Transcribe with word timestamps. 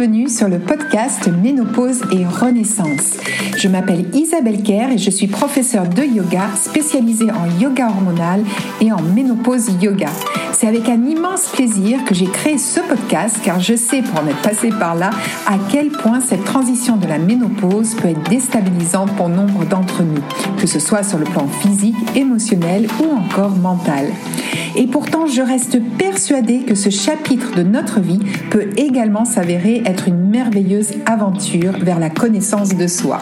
bienvenue 0.00 0.30
sur 0.30 0.48
le 0.48 0.58
podcast 0.58 1.28
Ménopause 1.42 2.00
et 2.10 2.24
Renaissance. 2.24 3.18
Je 3.58 3.68
m'appelle 3.68 4.06
Isabelle 4.14 4.62
Kerr 4.62 4.92
et 4.92 4.96
je 4.96 5.10
suis 5.10 5.26
professeure 5.26 5.86
de 5.86 6.02
yoga 6.02 6.48
spécialisée 6.56 7.30
en 7.30 7.60
yoga 7.60 7.88
hormonal 7.88 8.42
et 8.80 8.92
en 8.92 9.02
ménopause 9.02 9.68
yoga. 9.82 10.08
C'est 10.54 10.66
avec 10.66 10.88
un 10.88 11.04
immense 11.04 11.48
plaisir 11.48 12.02
que 12.06 12.14
j'ai 12.14 12.24
créé 12.24 12.56
ce 12.56 12.80
podcast 12.80 13.40
car 13.44 13.60
je 13.60 13.74
sais 13.74 14.00
pour 14.00 14.22
en 14.22 14.26
être 14.26 14.40
passée 14.40 14.70
par 14.70 14.94
là 14.94 15.10
à 15.46 15.58
quel 15.70 15.88
point 15.88 16.20
cette 16.20 16.44
transition 16.44 16.96
de 16.96 17.06
la 17.06 17.18
ménopause 17.18 17.94
peut 17.94 18.08
être 18.08 18.28
déstabilisante 18.30 19.10
pour 19.16 19.28
nombre 19.28 19.66
d'entre 19.66 20.02
nous, 20.02 20.22
que 20.58 20.66
ce 20.66 20.78
soit 20.78 21.02
sur 21.02 21.18
le 21.18 21.24
plan 21.24 21.46
physique, 21.46 21.96
émotionnel 22.14 22.88
ou 23.00 23.14
encore 23.14 23.56
mental. 23.56 24.06
Et 24.76 24.86
pourtant, 24.86 25.26
je 25.26 25.42
reste 25.42 25.80
persuadée 25.98 26.60
que 26.60 26.74
ce 26.74 26.90
chapitre 26.90 27.54
de 27.56 27.62
notre 27.62 28.00
vie 28.00 28.20
peut 28.50 28.68
également 28.76 29.24
s'avérer 29.24 29.82
être 29.90 30.08
une 30.08 30.30
merveilleuse 30.30 30.92
aventure 31.06 31.72
vers 31.72 31.98
la 31.98 32.10
connaissance 32.10 32.74
de 32.76 32.86
soi. 32.86 33.20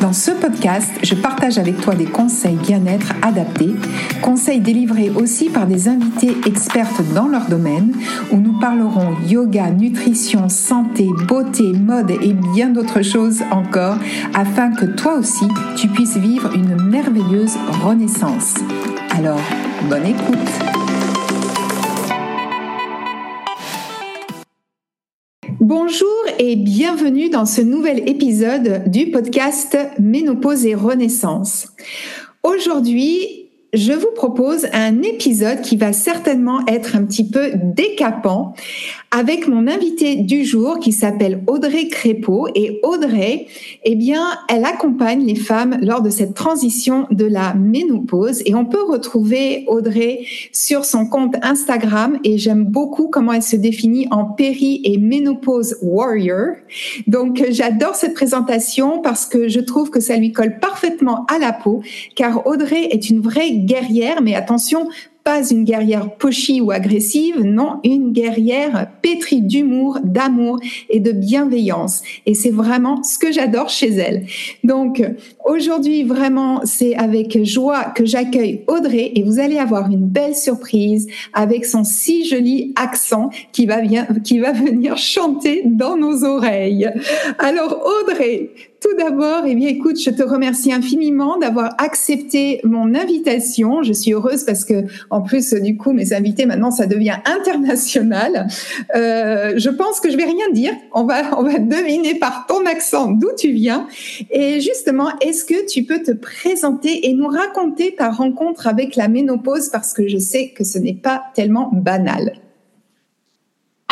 Dans 0.00 0.12
ce 0.12 0.32
podcast, 0.32 0.90
je 1.02 1.14
partage 1.14 1.56
avec 1.56 1.80
toi 1.80 1.94
des 1.94 2.04
conseils 2.04 2.56
bien-être 2.56 3.14
adaptés, 3.22 3.74
conseils 4.20 4.60
délivrés 4.60 5.10
aussi 5.10 5.48
par 5.48 5.66
des 5.66 5.88
invités 5.88 6.36
expertes 6.46 7.00
dans 7.14 7.26
leur 7.26 7.46
domaine, 7.46 7.94
où 8.30 8.36
nous 8.36 8.58
parlerons 8.58 9.14
yoga, 9.26 9.70
nutrition, 9.70 10.48
santé, 10.48 11.08
beauté, 11.26 11.72
mode 11.72 12.10
et 12.10 12.34
bien 12.54 12.68
d'autres 12.68 13.02
choses 13.02 13.42
encore, 13.50 13.96
afin 14.34 14.72
que 14.72 14.84
toi 14.84 15.14
aussi, 15.14 15.46
tu 15.76 15.88
puisses 15.88 16.18
vivre 16.18 16.50
une 16.54 16.76
merveilleuse 16.90 17.56
renaissance. 17.82 18.56
Alors, 19.16 19.40
bonne 19.88 20.06
écoute 20.06 20.83
Bonjour 25.66 26.10
et 26.38 26.56
bienvenue 26.56 27.30
dans 27.30 27.46
ce 27.46 27.62
nouvel 27.62 28.06
épisode 28.06 28.82
du 28.86 29.10
podcast 29.10 29.78
Ménopause 29.98 30.66
et 30.66 30.74
Renaissance. 30.74 31.68
Aujourd'hui, 32.42 33.48
je 33.72 33.94
vous 33.94 34.10
propose 34.14 34.66
un 34.74 35.00
épisode 35.00 35.62
qui 35.62 35.78
va 35.78 35.94
certainement 35.94 36.60
être 36.66 36.96
un 36.96 37.06
petit 37.06 37.26
peu 37.26 37.52
décapant 37.54 38.52
avec 39.14 39.46
mon 39.46 39.68
invité 39.68 40.16
du 40.16 40.44
jour 40.44 40.80
qui 40.80 40.90
s'appelle 40.90 41.44
Audrey 41.46 41.86
Crépeau. 41.86 42.48
Et 42.56 42.80
Audrey, 42.82 43.46
eh 43.84 43.94
bien, 43.94 44.26
elle 44.48 44.64
accompagne 44.64 45.24
les 45.24 45.36
femmes 45.36 45.78
lors 45.80 46.02
de 46.02 46.10
cette 46.10 46.34
transition 46.34 47.06
de 47.12 47.24
la 47.24 47.54
ménopause. 47.54 48.42
Et 48.44 48.56
on 48.56 48.64
peut 48.64 48.82
retrouver 48.82 49.66
Audrey 49.68 50.26
sur 50.50 50.84
son 50.84 51.06
compte 51.06 51.36
Instagram. 51.42 52.18
Et 52.24 52.38
j'aime 52.38 52.64
beaucoup 52.64 53.06
comment 53.06 53.32
elle 53.32 53.44
se 53.44 53.54
définit 53.54 54.08
en 54.10 54.24
péri 54.24 54.80
et 54.82 54.98
ménopause 54.98 55.76
warrior. 55.80 56.56
Donc, 57.06 57.40
j'adore 57.50 57.94
cette 57.94 58.14
présentation 58.14 59.00
parce 59.00 59.26
que 59.26 59.46
je 59.46 59.60
trouve 59.60 59.90
que 59.90 60.00
ça 60.00 60.16
lui 60.16 60.32
colle 60.32 60.58
parfaitement 60.58 61.24
à 61.26 61.38
la 61.38 61.52
peau, 61.52 61.82
car 62.16 62.48
Audrey 62.48 62.88
est 62.90 63.10
une 63.10 63.20
vraie 63.20 63.52
guerrière, 63.52 64.22
mais 64.22 64.34
attention, 64.34 64.88
pas 65.24 65.42
une 65.42 65.64
guerrière 65.64 66.16
pushy 66.16 66.60
ou 66.60 66.70
agressive, 66.70 67.40
non, 67.42 67.80
une 67.82 68.12
guerrière 68.12 68.88
pétrie 69.00 69.40
d'humour, 69.40 69.98
d'amour 70.04 70.60
et 70.90 71.00
de 71.00 71.12
bienveillance. 71.12 72.02
Et 72.26 72.34
c'est 72.34 72.50
vraiment 72.50 73.02
ce 73.02 73.18
que 73.18 73.32
j'adore 73.32 73.70
chez 73.70 73.88
elle. 73.88 74.26
Donc, 74.64 75.02
aujourd'hui, 75.44 76.04
vraiment, 76.04 76.60
c'est 76.64 76.94
avec 76.94 77.42
joie 77.42 77.84
que 77.84 78.04
j'accueille 78.04 78.64
Audrey 78.66 79.12
et 79.14 79.22
vous 79.22 79.38
allez 79.38 79.56
avoir 79.56 79.90
une 79.90 80.06
belle 80.06 80.36
surprise 80.36 81.08
avec 81.32 81.64
son 81.64 81.84
si 81.84 82.26
joli 82.26 82.74
accent 82.76 83.30
qui 83.52 83.64
va 83.64 83.80
qui 84.22 84.38
va 84.38 84.52
venir 84.52 84.98
chanter 84.98 85.62
dans 85.64 85.96
nos 85.96 86.24
oreilles. 86.24 86.90
Alors, 87.38 87.82
Audrey, 88.02 88.50
tout 88.84 88.94
d'abord, 88.98 89.44
eh 89.46 89.54
bien, 89.54 89.68
écoute, 89.68 89.98
je 89.98 90.10
te 90.10 90.22
remercie 90.22 90.70
infiniment 90.70 91.38
d'avoir 91.38 91.74
accepté 91.78 92.60
mon 92.64 92.94
invitation. 92.94 93.82
Je 93.82 93.94
suis 93.94 94.12
heureuse 94.12 94.44
parce 94.44 94.66
que, 94.66 94.84
en 95.08 95.22
plus, 95.22 95.54
du 95.54 95.78
coup, 95.78 95.92
mes 95.92 96.12
invités 96.12 96.44
maintenant, 96.44 96.70
ça 96.70 96.84
devient 96.86 97.16
international. 97.24 98.46
Euh, 98.94 99.54
je 99.56 99.70
pense 99.70 100.00
que 100.00 100.10
je 100.10 100.18
vais 100.18 100.24
rien 100.24 100.50
dire. 100.52 100.72
On 100.92 101.04
va, 101.04 101.38
on 101.38 101.44
va 101.44 101.58
deviner 101.58 102.16
par 102.16 102.44
ton 102.46 102.66
accent 102.66 103.10
d'où 103.10 103.30
tu 103.38 103.52
viens. 103.52 103.86
Et 104.30 104.60
justement, 104.60 105.08
est-ce 105.22 105.46
que 105.46 105.66
tu 105.66 105.84
peux 105.84 106.02
te 106.02 106.12
présenter 106.12 107.08
et 107.08 107.14
nous 107.14 107.28
raconter 107.28 107.94
ta 107.96 108.10
rencontre 108.10 108.66
avec 108.66 108.96
la 108.96 109.08
ménopause? 109.08 109.70
Parce 109.70 109.94
que 109.94 110.08
je 110.08 110.18
sais 110.18 110.48
que 110.48 110.62
ce 110.62 110.78
n'est 110.78 110.92
pas 110.92 111.22
tellement 111.34 111.70
banal. 111.72 112.34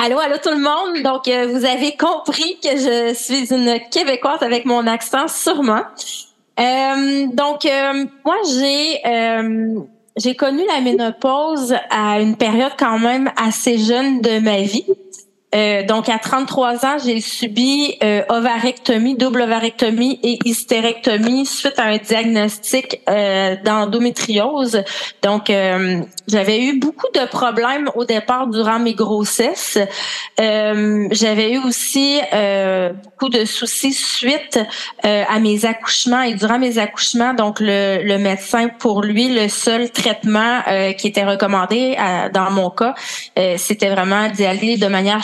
Allô, 0.04 0.18
allô 0.18 0.34
tout 0.42 0.50
le 0.50 0.56
monde. 0.56 1.00
Donc, 1.04 1.28
euh, 1.28 1.46
vous 1.46 1.64
avez 1.64 1.96
compris 1.96 2.58
que 2.60 2.70
je 2.70 3.14
suis 3.14 3.54
une 3.54 3.78
Québécoise 3.88 4.42
avec 4.42 4.64
mon 4.64 4.84
accent, 4.88 5.28
sûrement. 5.28 5.82
Euh, 6.58 7.26
donc, 7.32 7.64
euh, 7.64 8.04
moi, 8.24 8.34
j'ai 8.52 9.00
j'ai 10.16 10.34
connu 10.34 10.62
la 10.66 10.80
ménopause 10.80 11.76
à 11.88 12.20
une 12.20 12.36
période 12.36 12.72
quand 12.76 12.98
même 12.98 13.30
assez 13.36 13.78
jeune 13.78 14.20
de 14.20 14.40
ma 14.40 14.62
vie. 14.62 14.84
Euh, 15.54 15.82
donc, 15.82 16.08
à 16.08 16.18
33 16.18 16.86
ans, 16.86 16.96
j'ai 17.04 17.20
subi 17.20 17.96
euh, 18.02 18.22
ovarectomie, 18.28 19.16
double 19.16 19.42
ovarectomie 19.42 20.18
et 20.22 20.38
hystérectomie 20.44 21.44
suite 21.44 21.78
à 21.78 21.84
un 21.84 21.98
diagnostic 21.98 23.02
euh, 23.08 23.56
d'endométriose. 23.62 24.82
Donc, 25.22 25.50
euh, 25.50 26.00
j'avais 26.26 26.64
eu 26.64 26.78
beaucoup 26.78 27.08
de 27.14 27.26
problèmes 27.26 27.90
au 27.94 28.04
départ 28.04 28.46
durant 28.46 28.78
mes 28.78 28.94
grossesses. 28.94 29.78
j'avais 30.38 31.52
eu 31.52 31.58
aussi 31.58 32.20
beaucoup 33.04 33.28
de 33.28 33.44
soucis 33.44 33.92
suite 33.92 34.58
à 35.02 35.38
mes 35.38 35.64
accouchements 35.64 36.22
et 36.22 36.34
durant 36.34 36.58
mes 36.58 36.78
accouchements. 36.78 37.34
Donc, 37.34 37.60
le, 37.60 38.02
le 38.02 38.18
médecin, 38.18 38.68
pour 38.68 39.02
lui, 39.02 39.28
le 39.28 39.48
seul 39.48 39.90
traitement 39.90 40.60
qui 40.96 41.08
était 41.08 41.24
recommandé 41.24 41.96
dans 42.32 42.50
mon 42.50 42.70
cas, 42.70 42.94
c'était 43.56 43.90
vraiment 43.90 44.28
d'y 44.28 44.44
aller 44.44 44.76
de 44.76 44.86
manière. 44.86 45.22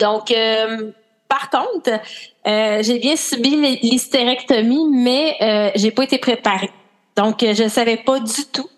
Donc, 0.00 0.30
euh, 0.30 0.90
par 1.28 1.50
contre, 1.50 1.90
euh, 2.46 2.82
j'ai 2.82 2.98
bien 2.98 3.14
subi 3.16 3.78
l'hystérectomie, 3.82 4.88
mais 4.90 5.36
euh, 5.40 5.70
j'ai 5.76 5.90
pas 5.90 6.04
été 6.04 6.18
préparée. 6.18 6.70
Donc, 7.16 7.40
je 7.40 7.68
savais 7.68 7.98
pas 7.98 8.18
du 8.18 8.44
tout 8.52 8.68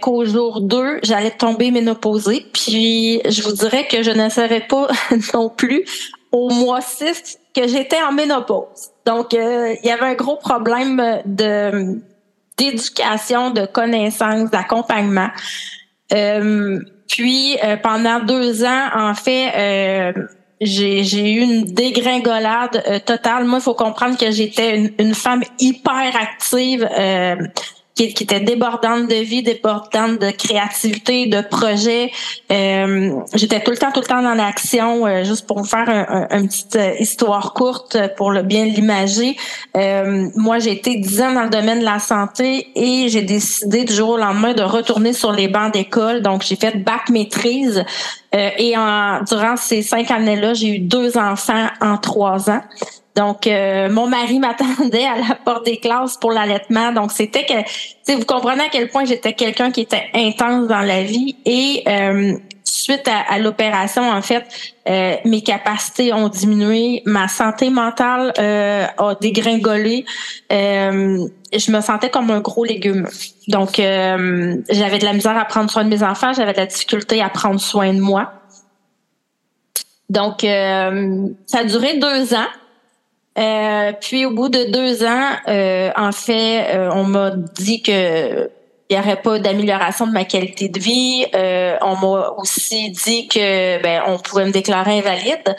qu'au 0.00 0.24
jour 0.24 0.62
2, 0.62 0.98
j'allais 1.04 1.30
tomber 1.30 1.70
ménopausée. 1.70 2.46
Puis, 2.52 3.20
je 3.28 3.42
vous 3.42 3.52
dirais 3.52 3.86
que 3.86 4.02
je 4.02 4.10
ne 4.10 4.28
savais 4.28 4.60
pas 4.60 4.88
non 5.34 5.48
plus 5.48 5.84
au 6.32 6.48
mois 6.50 6.80
6 6.80 7.38
que 7.54 7.68
j'étais 7.68 8.02
en 8.02 8.10
ménopause. 8.10 8.90
Donc, 9.06 9.32
il 9.32 9.78
y 9.84 9.90
avait 9.90 10.06
un 10.06 10.14
gros 10.14 10.36
problème 10.36 11.22
de 11.24 12.00
d'éducation, 12.58 13.50
de 13.50 13.64
connaissances, 13.64 14.50
d'accompagnement. 14.50 15.30
Puis 17.10 17.58
euh, 17.62 17.76
pendant 17.76 18.20
deux 18.20 18.64
ans, 18.64 18.88
en 18.94 19.14
fait, 19.14 19.52
euh, 19.56 20.12
j'ai 20.60 21.32
eu 21.32 21.40
une 21.40 21.64
dégringolade 21.64 22.82
euh, 22.86 22.98
totale. 23.00 23.44
Moi, 23.44 23.58
il 23.58 23.62
faut 23.62 23.74
comprendre 23.74 24.16
que 24.16 24.30
j'étais 24.30 24.76
une, 24.76 24.92
une, 24.98 25.14
femme 25.14 25.42
hyper 25.58 26.12
active 26.14 26.88
qui, 28.00 28.14
qui, 28.14 28.24
était 28.24 28.40
débordante 28.40 29.08
de 29.08 29.16
vie, 29.16 29.42
débordante 29.42 30.18
de 30.18 30.30
créativité, 30.30 31.26
de 31.26 31.42
projet. 31.42 32.10
Euh, 32.50 33.12
J'étais 33.34 33.60
tout 33.60 33.70
le 33.70 33.76
temps, 33.76 33.92
tout 33.92 34.00
le 34.00 34.06
temps 34.06 34.22
dans 34.22 34.34
l'action. 34.34 35.06
Euh, 35.06 35.24
juste 35.24 35.46
pour 35.46 35.58
vous 35.58 35.64
faire 35.64 35.88
un, 35.88 36.26
un, 36.30 36.38
une 36.38 36.48
petite 36.48 36.76
euh, 36.76 36.94
histoire 36.98 37.52
courte 37.52 37.98
pour 38.16 38.30
le 38.30 38.42
bien 38.42 38.64
l'imager. 38.64 39.36
Euh, 39.76 40.28
moi, 40.34 40.58
j'ai 40.58 40.72
été 40.72 40.96
dix 40.96 41.20
ans 41.20 41.32
dans 41.32 41.42
le 41.42 41.50
domaine 41.50 41.80
de 41.80 41.84
la 41.84 41.98
santé 41.98 42.68
et 42.74 43.08
j'ai 43.08 43.22
décidé 43.22 43.84
du 43.84 43.92
jour 43.92 44.10
au 44.10 44.16
lendemain 44.16 44.54
de 44.54 44.62
retourner 44.62 45.12
sur 45.12 45.32
les 45.32 45.48
bancs 45.48 45.72
d'école. 45.72 46.22
Donc, 46.22 46.42
j'ai 46.42 46.56
fait 46.56 46.78
bac 46.78 47.10
maîtrise. 47.10 47.84
et 48.32 48.76
en, 48.76 49.22
durant 49.24 49.56
ces 49.56 49.82
cinq 49.82 50.10
années-là, 50.10 50.54
j'ai 50.54 50.76
eu 50.76 50.78
deux 50.78 51.18
enfants 51.18 51.66
en 51.80 51.98
trois 51.98 52.48
ans. 52.48 52.62
Donc, 53.16 53.46
euh, 53.46 53.90
mon 53.90 54.06
mari 54.06 54.38
m'attendait 54.38 55.04
à 55.04 55.16
la 55.16 55.34
porte 55.34 55.66
des 55.66 55.78
classes 55.78 56.16
pour 56.16 56.32
l'allaitement. 56.32 56.92
Donc, 56.92 57.12
c'était 57.12 57.44
que, 57.44 58.14
vous 58.14 58.24
comprenez 58.24 58.64
à 58.64 58.68
quel 58.70 58.88
point 58.88 59.04
j'étais 59.04 59.32
quelqu'un 59.32 59.70
qui 59.70 59.82
était 59.82 60.08
intense 60.14 60.68
dans 60.68 60.80
la 60.80 61.02
vie. 61.02 61.36
Et 61.44 61.82
euh, 61.88 62.34
suite 62.64 63.08
à, 63.08 63.38
l'opération, 63.38 64.08
en 64.08 64.22
fait, 64.22 64.44
euh, 64.88 65.16
mes 65.24 65.42
capacités 65.42 66.12
ont 66.12 66.28
diminué, 66.28 67.02
ma 67.04 67.28
santé 67.28 67.70
mentale 67.70 68.32
a 68.38 69.14
dégringolé. 69.20 70.04
je 70.50 71.70
me 71.70 71.80
sentais 71.80 72.10
comme 72.10 72.30
un 72.30 72.40
gros 72.40 72.64
légume. 72.64 73.08
Donc, 73.48 73.74
j'avais 73.76 74.98
de 74.98 75.04
la 75.04 75.12
misère 75.12 75.36
à 75.36 75.44
prendre 75.44 75.70
soin 75.70 75.84
de 75.84 75.88
mes 75.88 76.02
enfants, 76.02 76.32
j'avais 76.32 76.52
de 76.52 76.58
la 76.58 76.66
difficulté 76.66 77.20
à 77.22 77.28
prendre 77.28 77.60
soin 77.60 77.92
de 77.92 78.00
moi. 78.00 78.32
Donc, 80.08 80.40
ça 80.42 81.58
a 81.58 81.64
duré 81.64 81.98
deux 81.98 82.34
ans. 82.34 82.48
Euh, 83.38 83.92
puis 84.00 84.26
au 84.26 84.32
bout 84.32 84.48
de 84.48 84.70
deux 84.70 85.04
ans, 85.04 85.30
euh, 85.48 85.90
en 85.96 86.12
fait, 86.12 86.74
euh, 86.74 86.90
on 86.92 87.04
m'a 87.04 87.30
dit 87.30 87.82
que 87.82 88.50
il 88.90 88.96
n'y 88.96 89.02
aurait 89.02 89.22
pas 89.22 89.38
d'amélioration 89.38 90.04
de 90.08 90.12
ma 90.12 90.24
qualité 90.24 90.68
de 90.68 90.80
vie. 90.80 91.24
Euh, 91.32 91.76
on 91.80 91.94
m'a 91.94 92.34
aussi 92.38 92.90
dit 92.90 93.28
que 93.28 93.80
ben 93.80 94.02
on 94.08 94.18
pouvait 94.18 94.44
me 94.44 94.50
déclarer 94.50 94.98
invalide. 94.98 95.56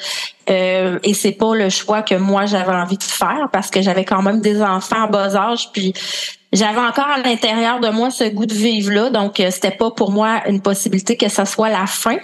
Euh, 0.49 0.99
et 1.03 1.13
c'est 1.13 1.31
pas 1.31 1.55
le 1.55 1.69
choix 1.69 2.01
que 2.01 2.15
moi 2.15 2.45
j'avais 2.45 2.73
envie 2.73 2.97
de 2.97 3.03
faire 3.03 3.47
parce 3.53 3.71
que 3.71 3.81
j'avais 3.81 4.03
quand 4.03 4.21
même 4.21 4.41
des 4.41 4.61
enfants 4.61 5.03
en 5.03 5.07
bas 5.07 5.33
âge 5.37 5.71
puis 5.71 5.93
j'avais 6.51 6.79
encore 6.79 7.07
à 7.07 7.19
l'intérieur 7.19 7.79
de 7.79 7.89
moi 7.89 8.11
ce 8.11 8.25
goût 8.25 8.45
de 8.45 8.53
vivre 8.53 8.91
là 8.91 9.09
donc 9.09 9.39
euh, 9.39 9.49
c'était 9.51 9.71
pas 9.71 9.91
pour 9.91 10.11
moi 10.11 10.41
une 10.47 10.61
possibilité 10.61 11.15
que 11.15 11.29
ça 11.29 11.45
soit 11.45 11.69
la 11.69 11.85
fin. 11.85 12.17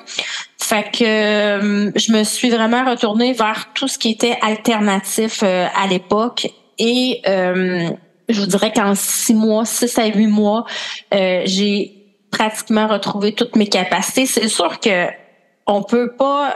Fait 0.60 0.92
que 0.92 1.04
euh, 1.06 1.92
je 1.96 2.12
me 2.12 2.24
suis 2.24 2.50
vraiment 2.50 2.84
retournée 2.84 3.32
vers 3.32 3.72
tout 3.74 3.88
ce 3.88 3.98
qui 3.98 4.12
était 4.12 4.38
alternatif 4.42 5.42
euh, 5.44 5.68
à 5.76 5.88
l'époque. 5.88 6.48
Et 6.80 7.22
je 7.26 8.40
vous 8.40 8.46
dirais 8.46 8.72
qu'en 8.72 8.94
six 8.94 9.34
mois 9.34 9.66
six 9.66 9.98
à 9.98 10.06
huit 10.06 10.28
mois 10.28 10.66
j'ai 11.12 11.92
pratiquement 12.30 12.88
retrouvé 12.88 13.34
toutes 13.34 13.56
mes 13.56 13.68
capacités. 13.68 14.28
C'est 14.28 14.48
sûr 14.48 14.80
que 14.80 15.08
on 15.66 15.82
peut 15.82 16.14
pas 16.16 16.56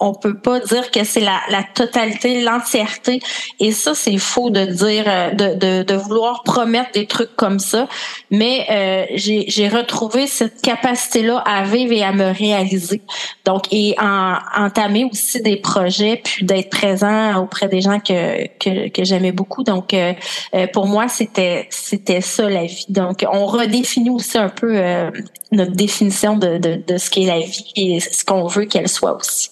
on 0.00 0.14
peut 0.14 0.38
pas 0.38 0.60
dire 0.60 0.90
que 0.90 1.04
c'est 1.04 1.20
la, 1.20 1.40
la 1.50 1.62
totalité, 1.62 2.42
l'entièreté. 2.42 3.20
Et 3.58 3.72
ça, 3.72 3.94
c'est 3.94 4.16
faux 4.18 4.50
de 4.50 4.64
dire, 4.64 5.04
euh, 5.06 5.32
de, 5.32 5.94
vouloir 5.94 6.42
promettre 6.44 6.92
des 6.92 7.06
trucs 7.06 7.34
comme 7.34 7.58
ça. 7.58 7.88
Mais 8.30 8.66
euh, 8.70 9.04
j'ai 9.16 9.68
retrouvé 9.68 10.26
cette 10.26 10.62
capacité-là 10.62 11.38
à 11.38 11.64
vivre 11.64 11.92
et 11.92 12.04
à 12.04 12.12
me 12.12 12.32
réaliser. 12.32 13.02
Donc, 13.44 13.64
et 13.72 13.96
en, 14.00 14.36
entamer 14.56 15.04
aussi 15.10 15.42
des 15.42 15.56
projets, 15.56 16.20
puis 16.22 16.44
d'être 16.44 16.70
présent 16.70 17.36
auprès 17.42 17.68
des 17.68 17.80
gens 17.80 17.98
que, 17.98 18.46
que, 18.58 19.04
j'aimais 19.04 19.32
beaucoup. 19.32 19.64
Donc, 19.64 19.94
euh, 19.94 20.12
euh 20.54 20.66
pour 20.72 20.86
moi, 20.86 21.08
c'était 21.08 21.66
c'était 21.70 22.20
ça 22.20 22.48
la 22.48 22.64
vie. 22.64 22.86
Donc, 22.88 23.24
on 23.30 23.46
redéfinit 23.46 24.10
aussi 24.10 24.38
un 24.38 24.48
peu 24.48 24.80
notre 25.50 25.72
définition 25.72 26.36
de, 26.36 26.58
de, 26.58 26.82
de 26.86 26.98
ce 26.98 27.10
qu'est 27.10 27.26
la 27.26 27.40
vie 27.40 27.72
et 27.76 28.00
ce 28.00 28.24
qu'on 28.24 28.46
veut 28.46 28.66
qu'elle 28.66 28.88
soit 28.88 29.16
aussi. 29.16 29.50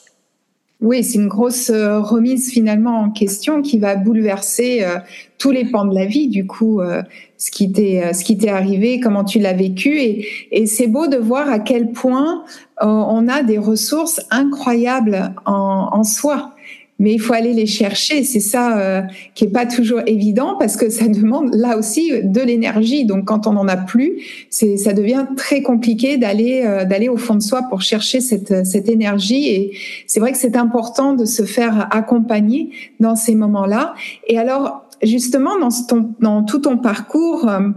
Oui, 0.83 1.03
c'est 1.03 1.19
une 1.19 1.29
grosse 1.29 1.71
euh, 1.71 2.01
remise 2.01 2.51
finalement 2.51 3.01
en 3.01 3.11
question 3.11 3.63
qui 3.63 3.79
va 3.79 3.97
bouleverser 3.97 4.85
euh, 4.85 4.99
tous 5.39 5.51
les 5.51 5.65
pans 5.65 5.87
de 5.87 5.95
la 5.95 6.05
vie. 6.05 6.29
Du 6.29 6.47
coup, 6.47 6.83
euh, 6.83 7.03
ce 7.39 7.51
qui 7.51 7.73
t'est 7.73 8.49
arrivé, 8.49 9.01
comment 9.01 9.25
tu 9.25 9.39
l'as 9.39 9.55
vécu, 9.55 9.99
et, 9.99 10.67
c'est 10.67 10.87
beau 10.87 11.07
de 11.07 11.17
voir 11.17 11.49
à 11.49 11.61
quel 11.61 11.93
point 11.93 12.45
on 12.81 13.27
a 13.29 13.43
des 13.43 13.57
ressources 13.57 14.21
incroyables 14.31 15.35
en 15.47 16.05
soi 16.05 16.56
mais 16.99 17.13
il 17.13 17.19
faut 17.19 17.35
aller 17.35 17.53
les 17.53 17.67
chercher. 17.67 18.25
C'est 18.25 18.41
ça 18.41 18.79
euh, 18.79 19.03
qui 19.35 19.45
est 19.45 19.51
pas 19.51 19.67
toujours 19.67 20.01
évident 20.07 20.57
parce 20.59 20.77
que 20.77 20.89
ça 20.89 21.09
demande 21.09 21.55
là 21.55 21.77
aussi 21.77 22.13
de 22.23 22.41
l'énergie. 22.41 23.05
Donc 23.05 23.27
quand 23.27 23.47
on 23.47 23.53
n'en 23.53 23.69
a 23.69 23.77
plus, 23.77 24.23
c'est 24.51 24.77
ça 24.77 24.93
devient 24.93 25.27
très 25.37 25.63
compliqué 25.63 26.17
d'aller 26.17 26.63
euh, 26.65 26.85
d'aller 26.85 27.09
au 27.09 27.17
fond 27.17 27.35
de 27.35 27.43
soi 27.43 27.63
pour 27.69 27.83
chercher 27.83 28.21
cette 28.21 28.67
cette 28.67 28.89
énergie. 28.89 29.49
Et 29.49 29.73
c'est 30.07 30.21
vrai 30.21 30.33
que 30.33 30.39
c'est 30.39 30.57
important 30.57 31.13
de 31.13 31.25
se 31.25 31.43
faire 31.43 31.89
accompagner 31.91 32.71
dans 33.01 33.17
ces 33.17 33.35
moments-là. 33.35 33.95
Et 34.27 34.39
alors 34.39 34.85
justement 35.03 35.59
dans 35.59 35.69
ton 35.87 36.11
dans 36.21 36.43
tout 36.43 36.61
ton 36.61 36.79
parcours. 36.79 37.49
Euh, 37.49 37.69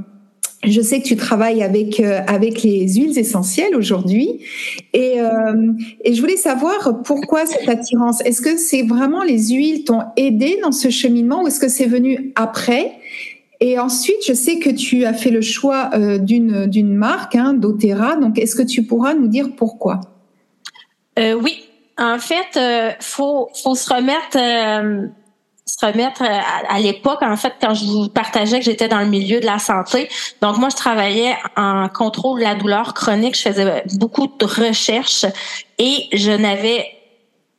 je 0.64 0.82
sais 0.82 1.00
que 1.00 1.06
tu 1.06 1.16
travailles 1.16 1.64
avec 1.64 2.00
euh, 2.00 2.20
avec 2.28 2.64
les 2.64 2.96
huiles 2.96 3.18
essentielles 3.18 3.76
aujourd'hui 3.76 4.42
et, 4.94 5.22
euh, 5.22 5.72
et 6.04 6.14
je 6.14 6.20
voulais 6.20 6.36
savoir 6.36 7.02
pourquoi 7.04 7.46
cette 7.46 7.70
attirance. 7.70 8.22
Est-ce 8.26 8.42
que 8.42 8.58
c'est 8.58 8.82
vraiment 8.82 9.24
les 9.24 9.50
huiles 9.50 9.86
t'ont 9.86 10.04
aidé 10.18 10.60
dans 10.62 10.74
ce 10.74 10.90
cheminement 10.90 11.44
ou 11.44 11.48
est-ce 11.48 11.62
que 11.62 11.70
c'est 11.70 11.86
venu 11.86 12.34
après? 12.36 12.92
Et 13.62 13.80
ensuite, 13.80 14.18
je 14.26 14.34
sais 14.34 14.60
que 14.60 14.70
tu 14.70 15.06
as 15.06 15.14
fait 15.14 15.32
le 15.32 15.42
choix 15.42 15.92
euh, 15.94 16.18
d'une 16.18 16.66
d'une 16.66 16.94
marque, 16.94 17.36
hein, 17.36 17.54
d'Otera. 17.54 18.16
Donc, 18.16 18.38
est-ce 18.38 18.56
que 18.56 18.64
tu 18.64 18.84
pourras 18.84 19.14
nous 19.14 19.28
dire 19.28 19.50
pourquoi? 19.56 20.02
Euh, 21.18 21.34
Oui, 21.34 21.66
en 21.98 22.20
fait, 22.20 22.96
faut 23.02 23.50
faut 23.62 23.76
se 23.76 23.94
remettre 23.94 25.10
se 25.70 25.86
remettre 25.86 26.24
euh, 26.24 26.40
à, 26.68 26.80
l'époque, 26.80 27.22
en 27.22 27.36
fait, 27.36 27.54
quand 27.62 27.74
je 27.74 27.86
vous 27.86 28.10
partageais 28.10 28.60
que 28.60 28.66
j'étais 28.66 28.88
dans 28.88 29.00
le 29.00 29.08
milieu 29.08 29.40
de 29.40 29.46
la 29.46 29.60
santé. 29.60 30.10
Donc, 30.42 30.58
moi, 30.58 30.70
je 30.70 30.76
travaillais 30.76 31.36
en 31.56 31.88
contrôle 31.90 32.40
de 32.40 32.46
la 32.46 32.56
douleur 32.56 32.94
chronique. 32.94 33.38
Je 33.38 33.50
faisais 33.50 33.84
beaucoup 34.00 34.28
de 34.28 34.46
recherches 34.46 35.26
et 35.78 36.08
je 36.14 36.32
n'avais 36.32 36.88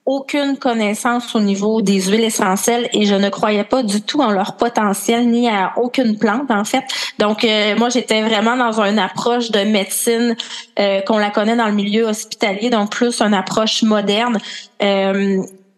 aucune 0.06 0.56
connaissance 0.56 1.34
au 1.36 1.40
niveau 1.40 1.82
des 1.82 2.00
huiles 2.00 2.24
essentielles 2.24 2.88
et 2.92 3.04
je 3.04 3.14
ne 3.14 3.28
croyais 3.28 3.62
pas 3.62 3.82
du 3.84 4.02
tout 4.02 4.20
en 4.20 4.30
leur 4.30 4.56
potentiel 4.56 5.28
ni 5.28 5.48
à 5.48 5.74
aucune 5.76 6.18
plante 6.18 6.50
en 6.50 6.64
fait. 6.64 6.82
Donc 7.18 7.44
euh, 7.44 7.76
moi 7.76 7.90
j'étais 7.90 8.22
vraiment 8.22 8.56
dans 8.56 8.80
une 8.80 8.98
approche 8.98 9.50
de 9.52 9.60
médecine 9.60 10.34
euh, 10.80 11.00
qu'on 11.02 11.18
la 11.18 11.30
connaît 11.30 11.54
dans 11.54 11.66
le 11.66 11.74
milieu 11.74 12.06
hospitalier 12.06 12.70
donc 12.70 12.90
plus 12.90 13.20
une 13.20 13.34
approche 13.34 13.82
moderne. 13.82 14.38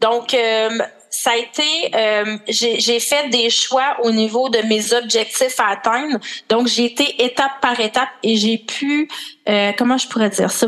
donc 0.01 0.35
ça 1.13 1.33
a 1.33 1.37
été, 1.37 1.95
euh, 1.95 2.39
j'ai 2.49 2.99
fait 2.99 3.29
des 3.29 3.51
choix 3.51 3.99
au 4.03 4.11
niveau 4.11 4.49
de 4.49 4.59
mes 4.67 4.95
objectifs 4.95 5.61
à 5.61 5.73
atteindre. 5.73 6.19
Donc, 6.49 6.67
j'ai 6.67 6.87
été 6.87 7.23
étape 7.23 7.61
par 7.61 7.79
étape 7.79 8.09
et 8.23 8.37
j'ai 8.37 8.57
pu, 8.57 9.09
euh, 9.49 9.73
comment 9.77 9.99
je 9.99 10.09
pourrais 10.09 10.31
dire 10.31 10.51
ça? 10.51 10.67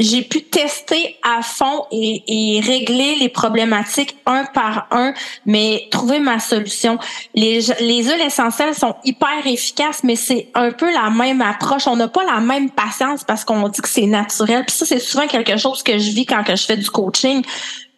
J'ai 0.00 0.22
pu 0.22 0.42
tester 0.42 1.16
à 1.22 1.42
fond 1.42 1.86
et, 1.90 2.22
et, 2.26 2.60
régler 2.60 3.16
les 3.16 3.28
problématiques 3.28 4.16
un 4.26 4.44
par 4.44 4.86
un, 4.90 5.12
mais 5.46 5.88
trouver 5.90 6.20
ma 6.20 6.38
solution. 6.40 6.98
Les, 7.34 7.60
les 7.80 8.04
huiles 8.04 8.20
essentielles 8.24 8.74
sont 8.74 8.94
hyper 9.04 9.44
efficaces, 9.44 10.02
mais 10.04 10.14
c'est 10.14 10.48
un 10.54 10.70
peu 10.70 10.92
la 10.92 11.10
même 11.10 11.42
approche. 11.42 11.86
On 11.86 11.96
n'a 11.96 12.06
pas 12.06 12.24
la 12.24 12.40
même 12.40 12.70
patience 12.70 13.24
parce 13.24 13.44
qu'on 13.44 13.68
dit 13.68 13.80
que 13.80 13.88
c'est 13.88 14.06
naturel. 14.06 14.64
Puis 14.66 14.76
ça, 14.76 14.86
c'est 14.86 15.00
souvent 15.00 15.26
quelque 15.26 15.56
chose 15.56 15.82
que 15.82 15.98
je 15.98 16.10
vis 16.10 16.26
quand 16.26 16.44
que 16.44 16.54
je 16.54 16.64
fais 16.64 16.76
du 16.76 16.90
coaching 16.90 17.44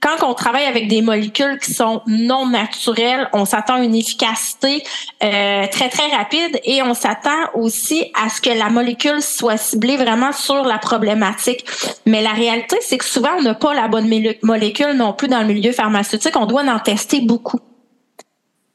quand 0.00 0.26
on 0.26 0.32
travaille 0.32 0.64
avec 0.64 0.88
des 0.88 1.02
molécules 1.02 1.58
qui 1.58 1.74
sont 1.74 2.00
non 2.06 2.46
naturelles, 2.46 3.28
on 3.34 3.44
s'attend 3.44 3.74
à 3.74 3.80
une 3.80 3.94
efficacité 3.94 4.82
euh, 5.22 5.66
très 5.66 5.90
très 5.90 6.08
rapide 6.08 6.58
et 6.64 6.82
on 6.82 6.94
s'attend 6.94 7.50
aussi 7.54 8.10
à 8.14 8.30
ce 8.30 8.40
que 8.40 8.50
la 8.50 8.70
molécule 8.70 9.20
soit 9.20 9.58
ciblée 9.58 9.98
vraiment 9.98 10.32
sur 10.32 10.64
la 10.64 10.78
problématique. 10.78 11.66
Mais 12.06 12.22
la 12.22 12.32
réalité, 12.32 12.78
c'est 12.80 12.96
que 12.96 13.04
souvent 13.04 13.36
on 13.38 13.42
n'a 13.42 13.54
pas 13.54 13.74
la 13.74 13.88
bonne 13.88 14.10
molécule 14.42 14.92
non 14.92 15.12
plus 15.12 15.28
dans 15.28 15.40
le 15.40 15.52
milieu 15.52 15.72
pharmaceutique. 15.72 16.34
On 16.36 16.46
doit 16.46 16.62
en 16.62 16.78
tester 16.78 17.20
beaucoup. 17.20 17.60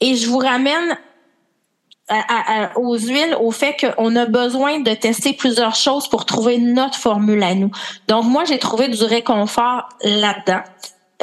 Et 0.01 0.15
je 0.15 0.29
vous 0.29 0.37
ramène 0.37 0.97
aux 2.75 2.97
huiles 2.99 3.35
au 3.41 3.49
fait 3.49 3.75
qu'on 3.79 4.15
a 4.15 4.25
besoin 4.27 4.79
de 4.79 4.93
tester 4.93 5.33
plusieurs 5.33 5.73
choses 5.73 6.07
pour 6.07 6.25
trouver 6.25 6.59
notre 6.59 6.99
formule 6.99 7.41
à 7.41 7.55
nous. 7.55 7.71
Donc 8.07 8.25
moi, 8.25 8.43
j'ai 8.45 8.59
trouvé 8.59 8.89
du 8.89 9.03
réconfort 9.03 9.89
là-dedans. 10.03 10.61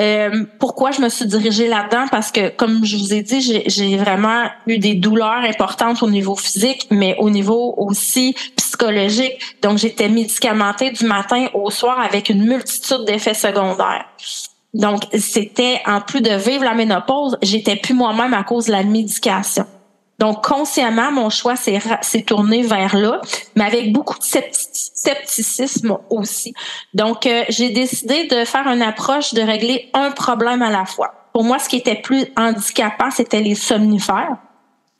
Euh, 0.00 0.44
pourquoi 0.58 0.90
je 0.90 1.02
me 1.02 1.08
suis 1.08 1.26
dirigée 1.26 1.68
là-dedans? 1.68 2.06
Parce 2.10 2.32
que, 2.32 2.48
comme 2.48 2.84
je 2.84 2.96
vous 2.96 3.12
ai 3.12 3.22
dit, 3.22 3.40
j'ai 3.66 3.96
vraiment 3.96 4.46
eu 4.66 4.78
des 4.78 4.94
douleurs 4.94 5.44
importantes 5.44 6.02
au 6.02 6.08
niveau 6.08 6.34
physique, 6.34 6.86
mais 6.90 7.14
au 7.18 7.28
niveau 7.28 7.74
aussi 7.76 8.34
psychologique. 8.56 9.38
Donc, 9.60 9.78
j'étais 9.78 10.08
médicamentée 10.08 10.90
du 10.90 11.04
matin 11.04 11.48
au 11.54 11.70
soir 11.70 12.00
avec 12.00 12.30
une 12.30 12.44
multitude 12.44 13.04
d'effets 13.06 13.34
secondaires. 13.34 14.06
Donc, 14.72 15.02
c'était, 15.18 15.82
en 15.86 16.00
plus 16.00 16.22
de 16.22 16.34
vivre 16.34 16.64
la 16.64 16.74
ménopause, 16.74 17.36
j'étais 17.42 17.76
plus 17.76 17.94
moi-même 17.94 18.32
à 18.32 18.42
cause 18.44 18.66
de 18.66 18.72
la 18.72 18.82
médication. 18.82 19.66
Donc, 20.18 20.44
consciemment, 20.44 21.10
mon 21.10 21.30
choix 21.30 21.56
s'est 21.56 22.22
tourné 22.24 22.62
vers 22.62 22.96
là, 22.96 23.20
mais 23.56 23.64
avec 23.64 23.92
beaucoup 23.92 24.18
de 24.18 24.24
scepticisme 24.24 25.98
aussi. 26.10 26.54
Donc, 26.94 27.26
euh, 27.26 27.44
j'ai 27.48 27.70
décidé 27.70 28.26
de 28.28 28.44
faire 28.44 28.68
une 28.68 28.82
approche 28.82 29.34
de 29.34 29.42
régler 29.42 29.90
un 29.94 30.10
problème 30.10 30.62
à 30.62 30.70
la 30.70 30.84
fois. 30.84 31.14
Pour 31.32 31.44
moi, 31.44 31.58
ce 31.58 31.68
qui 31.68 31.76
était 31.76 31.96
plus 31.96 32.26
handicapant, 32.36 33.10
c'était 33.10 33.40
les 33.40 33.54
somnifères. 33.54 34.36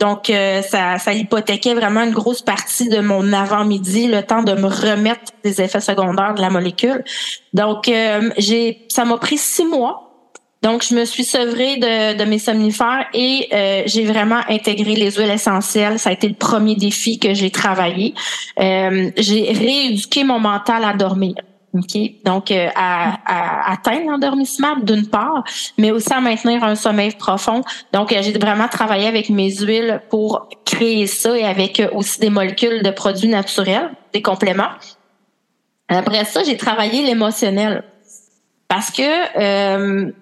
Donc, 0.00 0.31
euh, 0.31 0.62
ça, 0.62 0.99
ça 0.99 1.12
hypothéquait 1.12 1.75
vraiment 1.75 2.02
une 2.02 2.11
grosse 2.11 2.42
partie 2.42 2.88
de 2.88 2.99
mon 3.00 3.33
avant-midi, 3.33 4.09
le 4.09 4.25
temps 4.25 4.42
de 4.42 4.54
me 4.54 4.66
remettre 4.66 5.33
des 5.45 5.62
effets 5.62 5.81
secondaires 5.81 6.35
de 6.35 6.40
la 6.40 6.50
molécule. 6.50 7.04
Donc, 7.52 7.87
euh, 7.87 8.31
ça 8.88 9.04
m'a 9.04 9.19
pris 9.19 9.38
six 9.38 9.64
mois 9.64 10.12
donc, 10.62 10.85
je 10.85 10.95
me 10.95 11.04
suis 11.04 11.25
sevrée 11.25 11.76
de, 11.76 12.16
de 12.16 12.25
mes 12.25 12.38
somnifères 12.38 13.07
et 13.12 13.49
euh, 13.52 13.83
j'ai 13.87 14.04
vraiment 14.04 14.40
intégré 14.49 14.95
les 14.95 15.11
huiles 15.11 15.31
essentielles. 15.31 15.99
Ça 15.99 16.11
a 16.11 16.12
été 16.12 16.28
le 16.28 16.35
premier 16.35 16.76
défi 16.76 17.19
que 17.19 17.35
j'ai 17.35 17.50
travaillé. 17.50 18.14
Euh, 18.61 19.11
j'ai 19.16 19.50
rééduqué 19.50 20.23
mon 20.23 20.38
mental 20.38 20.85
à 20.85 20.92
dormir. 20.95 21.35
OK? 21.75 21.99
Donc, 22.25 22.52
euh, 22.52 22.69
à, 22.76 23.19
à, 23.26 23.73
atteindre 23.73 24.12
l'endormissement 24.12 24.76
d'une 24.76 25.09
part, 25.09 25.42
mais 25.78 25.90
aussi 25.90 26.12
à 26.12 26.21
maintenir 26.21 26.62
un 26.62 26.76
sommeil 26.76 27.11
profond. 27.11 27.62
Donc, 27.92 28.11
j'ai 28.11 28.38
vraiment 28.38 28.69
travaillé 28.69 29.09
avec 29.09 29.31
mes 29.31 29.50
huiles 29.50 30.00
pour 30.11 30.49
créer 30.64 31.09
ça 31.09 31.37
et 31.37 31.45
avec 31.45 31.83
aussi 31.92 32.21
des 32.21 32.31
molécules 32.31 32.85
de 32.85 32.90
produits 32.90 33.28
naturels, 33.28 33.90
des 34.12 34.23
compléments. 34.23 34.71
Après 35.88 36.25
ça, 36.25 36.45
j'ai 36.45 36.57
travaillé 36.57 37.02
l'émotionnel. 37.02 37.83
Parce 38.69 38.90
que 38.90 40.12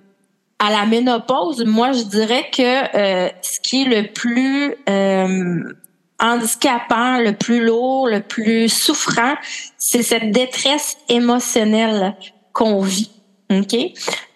à 0.61 0.71
la 0.71 0.85
ménopause, 0.85 1.64
moi, 1.64 1.93
je 1.93 2.02
dirais 2.02 2.47
que 2.52 2.97
euh, 2.97 3.31
ce 3.40 3.59
qui 3.61 3.83
est 3.83 3.87
le 3.87 4.12
plus 4.12 4.75
euh, 4.88 5.75
handicapant, 6.21 7.19
le 7.19 7.33
plus 7.33 7.64
lourd, 7.64 8.07
le 8.07 8.21
plus 8.21 8.69
souffrant, 8.69 9.35
c'est 9.79 10.02
cette 10.02 10.31
détresse 10.31 10.99
émotionnelle 11.09 12.14
qu'on 12.52 12.83
vit. 12.83 13.11
OK? 13.50 13.75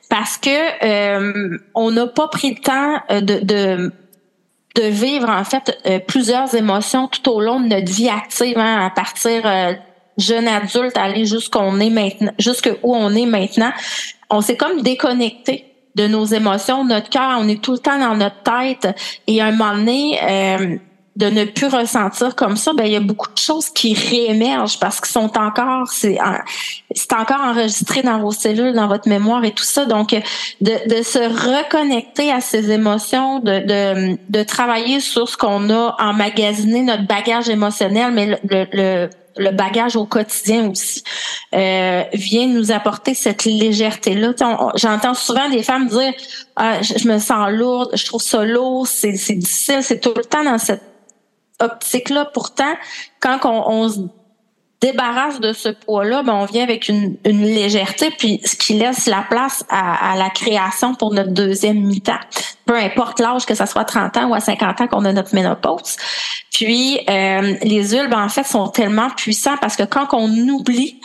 Parce 0.08 0.38
que 0.38 0.84
euh, 0.84 1.58
on 1.74 1.90
n'a 1.90 2.06
pas 2.06 2.28
pris 2.28 2.54
le 2.54 2.60
temps 2.60 3.00
euh, 3.10 3.20
de, 3.20 3.40
de, 3.40 3.92
de 4.76 4.82
vivre 4.82 5.28
en 5.28 5.44
fait 5.44 5.78
euh, 5.86 5.98
plusieurs 5.98 6.54
émotions 6.54 7.06
tout 7.06 7.30
au 7.30 7.40
long 7.42 7.60
de 7.60 7.66
notre 7.66 7.92
vie 7.92 8.08
active, 8.08 8.58
hein, 8.58 8.86
à 8.86 8.90
partir 8.90 9.42
jeune 10.16 10.48
adulte, 10.48 10.96
aller 10.96 11.26
jusqu'on 11.26 11.78
jusqu'où 12.38 12.76
on 12.82 13.14
est 13.14 13.26
maintenant. 13.26 13.72
On 14.30 14.40
s'est 14.40 14.56
comme 14.56 14.80
déconnecté 14.80 15.73
de 15.94 16.06
nos 16.06 16.24
émotions, 16.24 16.84
notre 16.84 17.08
cœur, 17.08 17.36
on 17.38 17.48
est 17.48 17.62
tout 17.62 17.72
le 17.72 17.78
temps 17.78 17.98
dans 17.98 18.16
notre 18.16 18.42
tête 18.42 18.88
et 19.26 19.40
à 19.40 19.46
un 19.46 19.52
moment 19.52 19.76
donné, 19.76 20.80
de 21.16 21.26
ne 21.26 21.44
plus 21.44 21.68
ressentir 21.68 22.34
comme 22.34 22.56
ça, 22.56 22.72
ben 22.72 22.84
il 22.86 22.92
y 22.92 22.96
a 22.96 23.00
beaucoup 23.00 23.32
de 23.32 23.38
choses 23.38 23.70
qui 23.70 23.94
réémergent 23.94 24.80
parce 24.80 25.00
qu'ils 25.00 25.12
sont 25.12 25.38
encore 25.38 25.86
c'est 25.88 26.18
c'est 26.94 27.12
encore 27.12 27.40
enregistré 27.40 28.02
dans 28.02 28.18
vos 28.18 28.32
cellules, 28.32 28.72
dans 28.72 28.88
votre 28.88 29.08
mémoire 29.08 29.44
et 29.44 29.52
tout 29.52 29.64
ça. 29.64 29.86
Donc 29.86 30.10
de, 30.60 30.96
de 30.98 31.02
se 31.02 31.18
reconnecter 31.18 32.32
à 32.32 32.40
ces 32.40 32.72
émotions, 32.72 33.38
de 33.38 34.16
de, 34.28 34.42
travailler 34.42 35.00
sur 35.00 35.28
ce 35.28 35.36
qu'on 35.36 35.70
a 35.70 35.96
emmagasiné, 36.00 36.82
notre 36.82 37.06
bagage 37.06 37.48
émotionnel, 37.48 38.12
mais 38.12 38.26
le, 38.26 38.66
le 38.72 39.10
bagage 39.52 39.96
au 39.96 40.06
quotidien 40.06 40.70
aussi 40.70 41.02
euh, 41.54 42.04
vient 42.12 42.46
nous 42.46 42.70
apporter 42.72 43.14
cette 43.14 43.44
légèreté 43.44 44.14
là. 44.14 44.32
J'entends 44.76 45.14
souvent 45.14 45.48
des 45.48 45.62
femmes 45.62 45.88
dire 45.88 46.12
ah, 46.56 46.80
je, 46.82 47.08
me 47.08 47.18
sens 47.18 47.50
lourde, 47.50 47.90
je 47.94 48.04
trouve 48.06 48.22
ça 48.22 48.44
lourd, 48.44 48.86
c'est 48.86 49.12
difficile, 49.12 49.82
c'est 49.82 50.00
tout 50.00 50.14
le 50.16 50.24
temps 50.24 50.44
dans 50.44 50.58
cette 50.58 50.82
optique-là. 51.60 52.26
Pourtant, 52.26 52.74
quand 53.20 53.40
on, 53.44 53.88
se 53.88 54.00
débarrasse 54.84 55.40
de 55.40 55.54
ce 55.54 55.70
poids-là, 55.70 56.22
ben 56.22 56.34
on 56.34 56.44
vient 56.44 56.62
avec 56.62 56.88
une, 56.88 57.16
légèreté, 57.24 58.10
puis 58.10 58.40
ce 58.44 58.54
qui 58.54 58.74
laisse 58.74 59.06
la 59.06 59.24
place 59.28 59.64
à, 59.70 60.14
la 60.16 60.28
création 60.28 60.94
pour 60.94 61.14
notre 61.14 61.30
deuxième 61.30 61.80
mi-temps. 61.80 62.20
Peu 62.66 62.76
importe 62.76 63.18
l'âge, 63.18 63.46
que 63.46 63.54
ce 63.54 63.64
soit 63.64 63.84
30 63.84 64.16
ans 64.18 64.28
ou 64.28 64.34
à 64.34 64.40
50 64.40 64.82
ans 64.82 64.86
qu'on 64.86 65.04
a 65.06 65.12
notre 65.12 65.34
ménopause. 65.34 65.96
Puis 66.52 67.00
euh, 67.08 67.54
les 67.62 67.90
huiles, 67.90 68.08
ben, 68.10 68.24
en 68.24 68.28
fait, 68.28 68.44
sont 68.44 68.68
tellement 68.68 69.08
puissants 69.10 69.56
parce 69.58 69.76
que 69.76 69.84
quand 69.84 70.08
on 70.12 70.28
oublie 70.48 71.00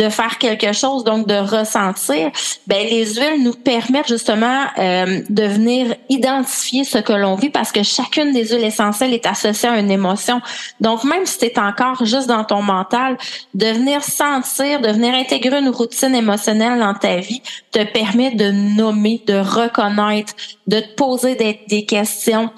de 0.00 0.08
faire 0.08 0.38
quelque 0.38 0.72
chose, 0.72 1.04
donc 1.04 1.26
de 1.26 1.34
ressentir, 1.34 2.30
ben 2.66 2.86
les 2.88 3.04
huiles 3.14 3.42
nous 3.42 3.52
permettent 3.52 4.08
justement 4.08 4.64
euh, 4.78 5.20
de 5.28 5.42
venir 5.42 5.94
identifier 6.08 6.84
ce 6.84 6.96
que 6.96 7.12
l'on 7.12 7.34
vit 7.34 7.50
parce 7.50 7.70
que 7.70 7.82
chacune 7.82 8.32
des 8.32 8.48
huiles 8.48 8.64
essentielles 8.64 9.12
est 9.12 9.26
associée 9.26 9.68
à 9.68 9.78
une 9.78 9.90
émotion. 9.90 10.40
Donc 10.80 11.04
même 11.04 11.26
si 11.26 11.38
tu 11.38 11.60
encore 11.60 12.02
juste 12.06 12.28
dans 12.28 12.44
ton 12.44 12.62
mental, 12.62 13.18
de 13.52 13.66
venir 13.66 14.02
sentir, 14.02 14.80
de 14.80 14.88
venir 14.88 15.14
intégrer 15.14 15.58
une 15.58 15.68
routine 15.68 16.14
émotionnelle 16.14 16.78
dans 16.78 16.94
ta 16.94 17.16
vie 17.16 17.42
te 17.70 17.84
permet 17.84 18.30
de 18.30 18.50
nommer, 18.50 19.22
de 19.26 19.34
reconnaître, 19.34 20.32
de 20.66 20.80
te 20.80 20.94
poser 20.94 21.34
des 21.34 21.84
questions, 21.84 22.50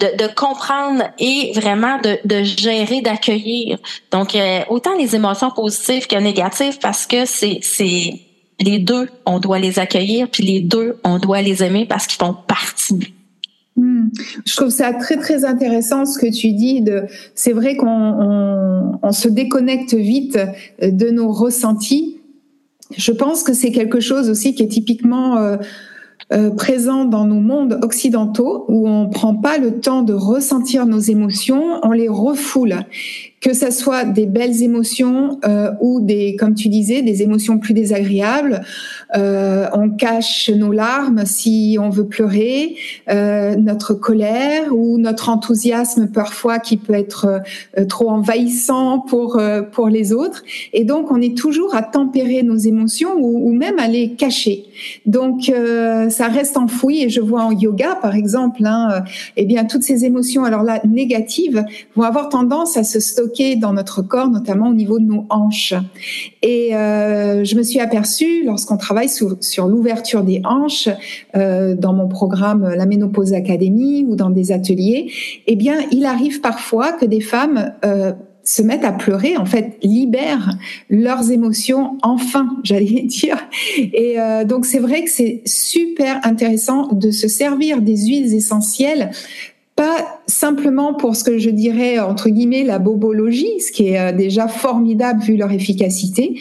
de, 0.00 0.16
de, 0.16 0.34
comprendre 0.34 1.04
et 1.18 1.52
vraiment 1.54 1.98
de, 1.98 2.18
de 2.24 2.42
gérer, 2.42 3.00
d'accueillir. 3.00 3.78
Donc, 4.10 4.34
euh, 4.34 4.60
autant 4.68 4.96
les 4.96 5.14
émotions 5.14 5.50
positives 5.50 6.06
que 6.06 6.16
négatives, 6.16 6.78
parce 6.80 7.06
que 7.06 7.26
c'est, 7.26 7.58
c'est 7.62 8.20
les 8.60 8.78
deux, 8.78 9.08
on 9.26 9.38
doit 9.38 9.58
les 9.58 9.78
accueillir, 9.78 10.28
puis 10.28 10.42
les 10.42 10.60
deux, 10.60 10.96
on 11.04 11.18
doit 11.18 11.42
les 11.42 11.62
aimer 11.62 11.86
parce 11.86 12.06
qu'ils 12.06 12.18
font 12.18 12.34
partie 12.46 13.14
hmm. 13.76 14.08
Je 14.44 14.56
trouve 14.56 14.70
ça 14.70 14.92
très 14.92 15.16
très 15.16 15.44
intéressant 15.44 16.04
ce 16.04 16.18
que 16.18 16.26
tu 16.26 16.52
dis. 16.52 16.80
De, 16.80 17.04
c'est 17.34 17.52
vrai 17.52 17.76
qu'on 17.76 17.88
on, 17.88 18.98
on 19.02 19.12
se 19.12 19.28
déconnecte 19.28 19.94
vite 19.94 20.38
de 20.82 21.10
nos 21.10 21.32
ressentis. 21.32 22.20
Je 22.96 23.12
pense 23.12 23.42
que 23.42 23.52
c'est 23.52 23.70
quelque 23.70 24.00
chose 24.00 24.28
aussi 24.28 24.54
qui 24.54 24.64
est 24.64 24.68
typiquement 24.68 25.36
euh, 25.38 25.56
euh, 26.32 26.50
présent 26.50 27.04
dans 27.04 27.24
nos 27.24 27.40
mondes 27.40 27.78
occidentaux 27.82 28.64
où 28.68 28.88
on 28.88 29.08
prend 29.08 29.34
pas 29.34 29.58
le 29.58 29.80
temps 29.80 30.02
de 30.02 30.12
ressentir 30.12 30.86
nos 30.86 31.00
émotions, 31.00 31.80
on 31.82 31.90
les 31.90 32.08
refoule 32.08 32.84
que 33.40 33.54
ce 33.54 33.70
soit 33.70 34.04
des 34.04 34.26
belles 34.26 34.62
émotions 34.62 35.40
euh, 35.46 35.70
ou 35.80 36.02
des, 36.02 36.36
comme 36.36 36.54
tu 36.54 36.68
disais, 36.68 37.00
des 37.00 37.22
émotions 37.22 37.58
plus 37.58 37.72
désagréables. 37.72 38.60
Euh, 39.16 39.66
on 39.72 39.88
cache 39.88 40.50
nos 40.50 40.72
larmes 40.72 41.24
si 41.24 41.78
on 41.80 41.88
veut 41.88 42.06
pleurer, 42.06 42.76
euh, 43.08 43.56
notre 43.56 43.94
colère 43.94 44.74
ou 44.76 44.98
notre 44.98 45.30
enthousiasme 45.30 46.08
parfois 46.08 46.58
qui 46.58 46.76
peut 46.76 46.92
être 46.92 47.40
euh, 47.78 47.86
trop 47.86 48.10
envahissant 48.10 48.98
pour 49.00 49.38
euh, 49.38 49.62
pour 49.62 49.88
les 49.88 50.12
autres. 50.12 50.42
Et 50.74 50.84
donc 50.84 51.10
on 51.10 51.20
est 51.20 51.36
toujours 51.36 51.74
à 51.74 51.82
tempérer 51.82 52.42
nos 52.42 52.56
émotions 52.56 53.14
ou, 53.16 53.48
ou 53.48 53.52
même 53.54 53.78
à 53.78 53.88
les 53.88 54.10
cacher. 54.10 54.64
Donc 55.06 55.48
euh, 55.48 56.10
ça 56.10 56.28
reste 56.28 56.58
enfoui. 56.58 57.04
Et 57.04 57.08
je 57.08 57.22
vois 57.22 57.42
en 57.44 57.52
yoga 57.52 57.94
par 58.02 58.14
exemple, 58.14 58.66
hein, 58.66 59.02
eh 59.38 59.46
bien 59.46 59.64
toutes 59.64 59.82
ces 59.82 60.04
émotions, 60.04 60.44
alors 60.44 60.62
là 60.62 60.80
négatives, 60.86 61.64
vont 61.96 62.02
avoir 62.02 62.28
tendance 62.28 62.76
à 62.76 62.84
se 62.84 63.00
stocker 63.00 63.29
dans 63.56 63.72
notre 63.72 64.02
corps, 64.02 64.28
notamment 64.28 64.68
au 64.68 64.74
niveau 64.74 64.98
de 64.98 65.04
nos 65.04 65.26
hanches. 65.30 65.74
Et 66.42 66.74
euh, 66.74 67.44
je 67.44 67.56
me 67.56 67.62
suis 67.62 67.80
aperçue, 67.80 68.44
lorsqu'on 68.44 68.76
travaille 68.76 69.08
sur, 69.08 69.68
l'ouverture 69.68 70.22
des 70.22 70.42
hanches, 70.44 70.88
euh, 71.36 71.74
dans 71.74 71.92
mon 71.92 72.08
programme 72.08 72.68
La 72.76 72.86
Ménopause 72.86 73.32
Académie 73.32 74.04
ou 74.08 74.16
dans 74.16 74.30
des 74.30 74.52
ateliers, 74.52 75.12
eh 75.46 75.56
bien, 75.56 75.76
il 75.92 76.04
arrive 76.04 76.40
parfois 76.40 76.92
que 76.92 77.04
des 77.04 77.20
femmes 77.20 77.72
euh, 77.84 78.12
se 78.44 78.62
mettent 78.62 78.84
à 78.84 78.92
pleurer, 78.92 79.36
en 79.36 79.44
fait, 79.44 79.78
libèrent 79.82 80.56
leurs 80.88 81.30
émotions, 81.30 81.98
enfin, 82.02 82.48
j'allais 82.64 83.02
dire. 83.02 83.36
Et 83.78 84.20
euh, 84.20 84.44
donc, 84.44 84.66
c'est 84.66 84.78
vrai 84.78 85.04
que 85.04 85.10
c'est 85.10 85.42
super 85.46 86.20
intéressant 86.24 86.88
de 86.92 87.10
se 87.10 87.28
servir 87.28 87.80
des 87.80 87.96
huiles 88.06 88.34
essentielles 88.34 89.10
pas 89.80 90.20
simplement 90.26 90.92
pour 90.92 91.16
ce 91.16 91.24
que 91.24 91.38
je 91.38 91.48
dirais 91.48 91.98
entre 92.00 92.28
guillemets 92.28 92.64
la 92.64 92.78
bobologie, 92.78 93.60
ce 93.60 93.72
qui 93.72 93.88
est 93.88 93.98
euh, 93.98 94.12
déjà 94.12 94.46
formidable 94.46 95.22
vu 95.22 95.38
leur 95.38 95.52
efficacité, 95.52 96.38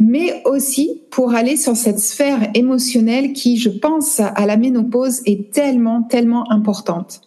mais 0.00 0.40
aussi 0.46 1.02
pour 1.10 1.34
aller 1.34 1.58
sur 1.58 1.76
cette 1.76 1.98
sphère 1.98 2.48
émotionnelle 2.54 3.34
qui, 3.34 3.58
je 3.58 3.68
pense, 3.68 4.20
à 4.20 4.46
la 4.46 4.56
ménopause 4.56 5.20
est 5.26 5.52
tellement, 5.52 6.02
tellement 6.02 6.50
importante. 6.50 7.20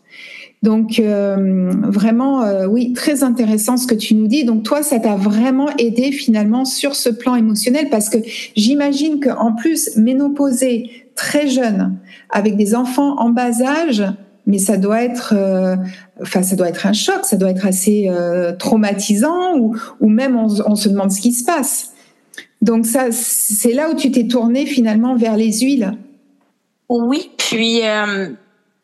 Donc 0.64 0.98
euh, 0.98 1.70
vraiment, 1.84 2.42
euh, 2.42 2.66
oui, 2.66 2.94
très 2.94 3.24
intéressant 3.24 3.78
ce 3.78 3.86
que 3.86 3.94
tu 3.94 4.16
nous 4.16 4.28
dis. 4.28 4.44
Donc 4.44 4.64
toi, 4.64 4.82
ça 4.82 4.98
t'a 4.98 5.16
vraiment 5.16 5.70
aidé 5.78 6.12
finalement 6.12 6.66
sur 6.66 6.96
ce 6.96 7.10
plan 7.10 7.36
émotionnel 7.36 7.90
parce 7.92 8.10
que 8.10 8.18
j'imagine 8.56 9.20
qu'en 9.20 9.54
plus, 9.54 9.96
ménopausée 9.96 10.90
très 11.14 11.48
jeune, 11.48 12.00
avec 12.32 12.56
des 12.56 12.74
enfants 12.74 13.20
en 13.20 13.30
bas 13.30 13.62
âge, 13.62 14.04
mais 14.46 14.58
ça 14.58 14.78
doit 14.78 15.04
être, 15.04 15.34
euh, 15.36 15.76
enfin, 16.22 16.44
ça 16.44 16.56
doit 16.56 16.70
être 16.70 16.86
un 16.86 16.94
choc, 16.94 17.24
ça 17.24 17.38
doit 17.38 17.50
être 17.52 17.66
assez 17.66 18.08
euh, 18.10 18.54
traumatisant, 18.54 19.58
ou, 19.58 19.78
ou 20.00 20.10
même 20.10 20.36
on, 20.36 20.48
on, 20.66 20.76
se 20.76 20.90
demande 20.90 21.12
ce 21.12 21.22
qui 21.22 21.32
se 21.34 21.44
passe. 21.44 21.92
Donc 22.62 22.86
ça, 22.86 23.12
c'est 23.12 23.74
là 23.74 23.90
où 23.90 23.96
tu 23.96 24.12
t'es 24.12 24.28
tourné 24.28 24.66
finalement 24.66 25.16
vers 25.16 25.38
les 25.38 25.60
huiles. 25.60 25.94
Oui, 26.90 27.32
puis 27.38 27.82
euh, 27.84 28.30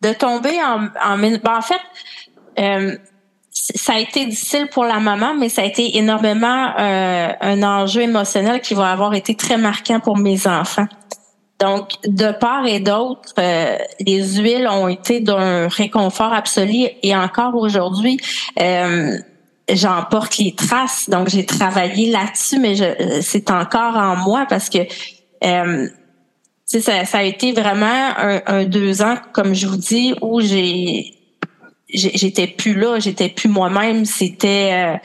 de 0.01 0.13
tomber 0.13 0.57
en, 0.63 0.87
en, 1.03 1.17
ben, 1.17 1.39
en 1.45 1.61
fait, 1.61 1.81
euh, 2.59 2.97
ça 3.51 3.93
a 3.93 3.99
été 3.99 4.25
difficile 4.25 4.67
pour 4.71 4.85
la 4.85 4.99
maman, 4.99 5.33
mais 5.35 5.49
ça 5.49 5.61
a 5.61 5.65
été 5.65 5.97
énormément 5.97 6.71
euh, 6.79 7.27
un 7.41 7.63
enjeu 7.63 8.01
émotionnel 8.01 8.61
qui 8.61 8.73
va 8.73 8.91
avoir 8.91 9.13
été 9.13 9.35
très 9.35 9.57
marquant 9.57 9.99
pour 9.99 10.17
mes 10.17 10.47
enfants. 10.47 10.87
Donc, 11.59 11.89
de 12.05 12.31
part 12.31 12.67
et 12.67 12.79
d'autre, 12.79 13.33
euh, 13.39 13.77
les 13.99 14.23
huiles 14.37 14.67
ont 14.67 14.87
été 14.87 15.19
d'un 15.19 15.67
réconfort 15.67 16.33
absolu 16.33 16.87
et 17.01 17.15
encore 17.15 17.55
aujourd'hui, 17.55 18.19
euh, 18.61 19.17
j'en 19.71 20.03
porte 20.03 20.37
les 20.37 20.53
traces. 20.53 21.09
Donc, 21.09 21.29
j'ai 21.29 21.45
travaillé 21.45 22.11
là-dessus, 22.11 22.59
mais 22.59 22.75
c'est 23.21 23.49
encore 23.49 23.95
en 23.95 24.15
moi 24.17 24.45
parce 24.47 24.69
que 24.69 24.79
euh, 25.43 25.87
ça, 26.65 27.05
ça 27.05 27.17
a 27.17 27.23
été 27.23 27.53
vraiment 27.53 28.13
un, 28.17 28.41
un, 28.45 28.65
deux 28.65 29.01
ans, 29.01 29.15
comme 29.33 29.55
je 29.55 29.67
vous 29.67 29.77
dis, 29.77 30.13
où 30.21 30.41
j'ai 30.41 31.17
j'étais 31.89 32.47
plus 32.47 32.73
là, 32.73 32.99
j'étais 32.99 33.29
plus 33.29 33.49
moi-même. 33.49 34.05
C'était 34.05 34.71
euh, 34.73 34.97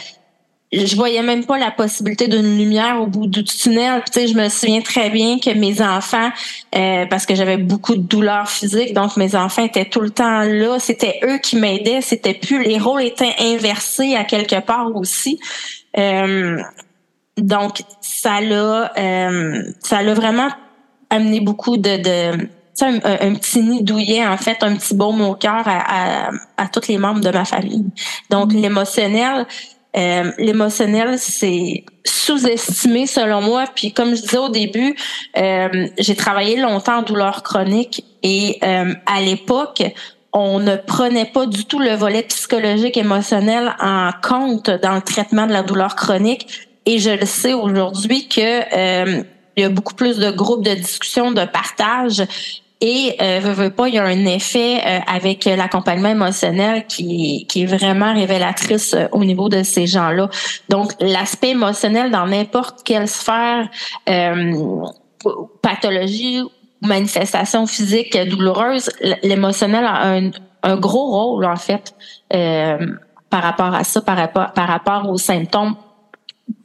je 0.72 0.96
voyais 0.96 1.22
même 1.22 1.44
pas 1.44 1.58
la 1.58 1.70
possibilité 1.70 2.28
d'une 2.28 2.56
lumière 2.56 3.00
au 3.00 3.06
bout 3.06 3.26
du 3.26 3.44
tunnel. 3.44 4.02
Tu 4.06 4.20
sais, 4.20 4.26
je 4.26 4.34
me 4.34 4.48
souviens 4.48 4.80
très 4.80 5.10
bien 5.10 5.38
que 5.38 5.50
mes 5.50 5.82
enfants, 5.82 6.30
euh, 6.74 7.04
parce 7.06 7.26
que 7.26 7.34
j'avais 7.34 7.58
beaucoup 7.58 7.94
de 7.94 8.02
douleurs 8.02 8.48
physiques, 8.48 8.94
donc 8.94 9.16
mes 9.18 9.34
enfants 9.36 9.64
étaient 9.64 9.84
tout 9.84 10.00
le 10.00 10.10
temps 10.10 10.40
là. 10.40 10.78
C'était 10.78 11.20
eux 11.24 11.38
qui 11.38 11.56
m'aidaient. 11.56 12.00
C'était 12.00 12.34
plus 12.34 12.62
les 12.62 12.78
rôles 12.78 13.02
étaient 13.02 13.34
inversés 13.38 14.14
à 14.14 14.24
quelque 14.24 14.60
part 14.60 14.94
aussi. 14.96 15.38
Euh, 15.98 16.58
donc 17.36 17.82
ça 18.00 18.40
l'a, 18.40 18.92
euh, 18.96 19.62
ça 19.80 20.02
l'a 20.02 20.14
vraiment 20.14 20.48
amené 21.10 21.40
beaucoup 21.40 21.76
de, 21.76 21.98
de 21.98 22.48
un, 22.80 22.96
un, 22.96 23.34
petit 23.34 23.60
nid 23.60 23.82
douillet, 23.82 24.26
en 24.26 24.36
fait, 24.38 24.56
un 24.62 24.74
petit 24.74 24.94
baume 24.94 25.20
au 25.20 25.34
cœur 25.34 25.62
à, 25.66 26.26
à, 26.26 26.30
à 26.56 26.68
tous 26.68 26.88
les 26.88 26.98
membres 26.98 27.20
de 27.20 27.30
ma 27.30 27.44
famille. 27.44 27.84
Donc, 28.30 28.52
mm. 28.52 28.56
l'émotionnel, 28.56 29.46
euh, 29.96 30.32
l'émotionnel, 30.38 31.18
c'est 31.18 31.84
sous-estimé 32.04 33.06
selon 33.06 33.42
moi. 33.42 33.64
Puis 33.74 33.92
comme 33.92 34.14
je 34.14 34.22
disais 34.22 34.38
au 34.38 34.48
début, 34.48 34.96
euh, 35.36 35.88
j'ai 35.98 36.16
travaillé 36.16 36.56
longtemps 36.56 36.98
en 36.98 37.02
douleur 37.02 37.42
chronique 37.42 38.04
et 38.22 38.58
euh, 38.62 38.94
à 39.06 39.20
l'époque, 39.20 39.82
on 40.32 40.60
ne 40.60 40.76
prenait 40.76 41.26
pas 41.26 41.46
du 41.46 41.66
tout 41.66 41.78
le 41.78 41.94
volet 41.94 42.22
psychologique 42.22 42.96
émotionnel 42.96 43.74
en 43.80 44.10
compte 44.22 44.70
dans 44.70 44.94
le 44.94 45.02
traitement 45.02 45.46
de 45.46 45.52
la 45.52 45.62
douleur 45.62 45.94
chronique. 45.94 46.46
Et 46.86 46.98
je 46.98 47.10
le 47.10 47.26
sais 47.26 47.52
aujourd'hui 47.52 48.28
que 48.28 49.22
il 49.54 49.62
y 49.62 49.64
a 49.64 49.68
beaucoup 49.68 49.94
plus 49.94 50.16
de 50.16 50.30
groupes 50.30 50.64
de 50.64 50.72
discussion, 50.72 51.30
de 51.30 51.44
partage 51.44 52.22
et 52.84 53.14
euh, 53.22 53.38
veut, 53.40 53.70
pas, 53.70 53.86
il 53.86 53.94
y 53.94 53.98
a 53.98 54.04
un 54.04 54.26
effet 54.26 54.80
euh, 54.84 54.98
avec 55.06 55.44
l'accompagnement 55.44 56.08
émotionnel 56.08 56.84
qui, 56.88 57.46
qui 57.48 57.62
est 57.62 57.66
vraiment 57.66 58.12
révélatrice 58.12 58.94
euh, 58.94 59.06
au 59.12 59.24
niveau 59.24 59.48
de 59.48 59.62
ces 59.62 59.86
gens-là. 59.86 60.28
Donc, 60.68 60.92
l'aspect 61.00 61.50
émotionnel 61.50 62.10
dans 62.10 62.26
n'importe 62.26 62.82
quelle 62.82 63.06
sphère, 63.06 63.68
euh, 64.08 64.82
pathologie 65.62 66.42
ou 66.42 66.50
manifestation 66.84 67.68
physique 67.68 68.18
douloureuse, 68.28 68.90
l'émotionnel 69.22 69.84
a 69.84 70.08
un, 70.08 70.30
un, 70.64 70.76
gros 70.76 71.12
rôle 71.12 71.44
en 71.44 71.54
fait 71.54 71.94
euh, 72.34 72.84
par 73.30 73.44
rapport 73.44 73.72
à 73.76 73.84
ça, 73.84 74.00
par 74.00 74.16
rapport, 74.16 74.52
par 74.54 74.66
rapport 74.66 75.08
aux 75.08 75.18
symptômes, 75.18 75.76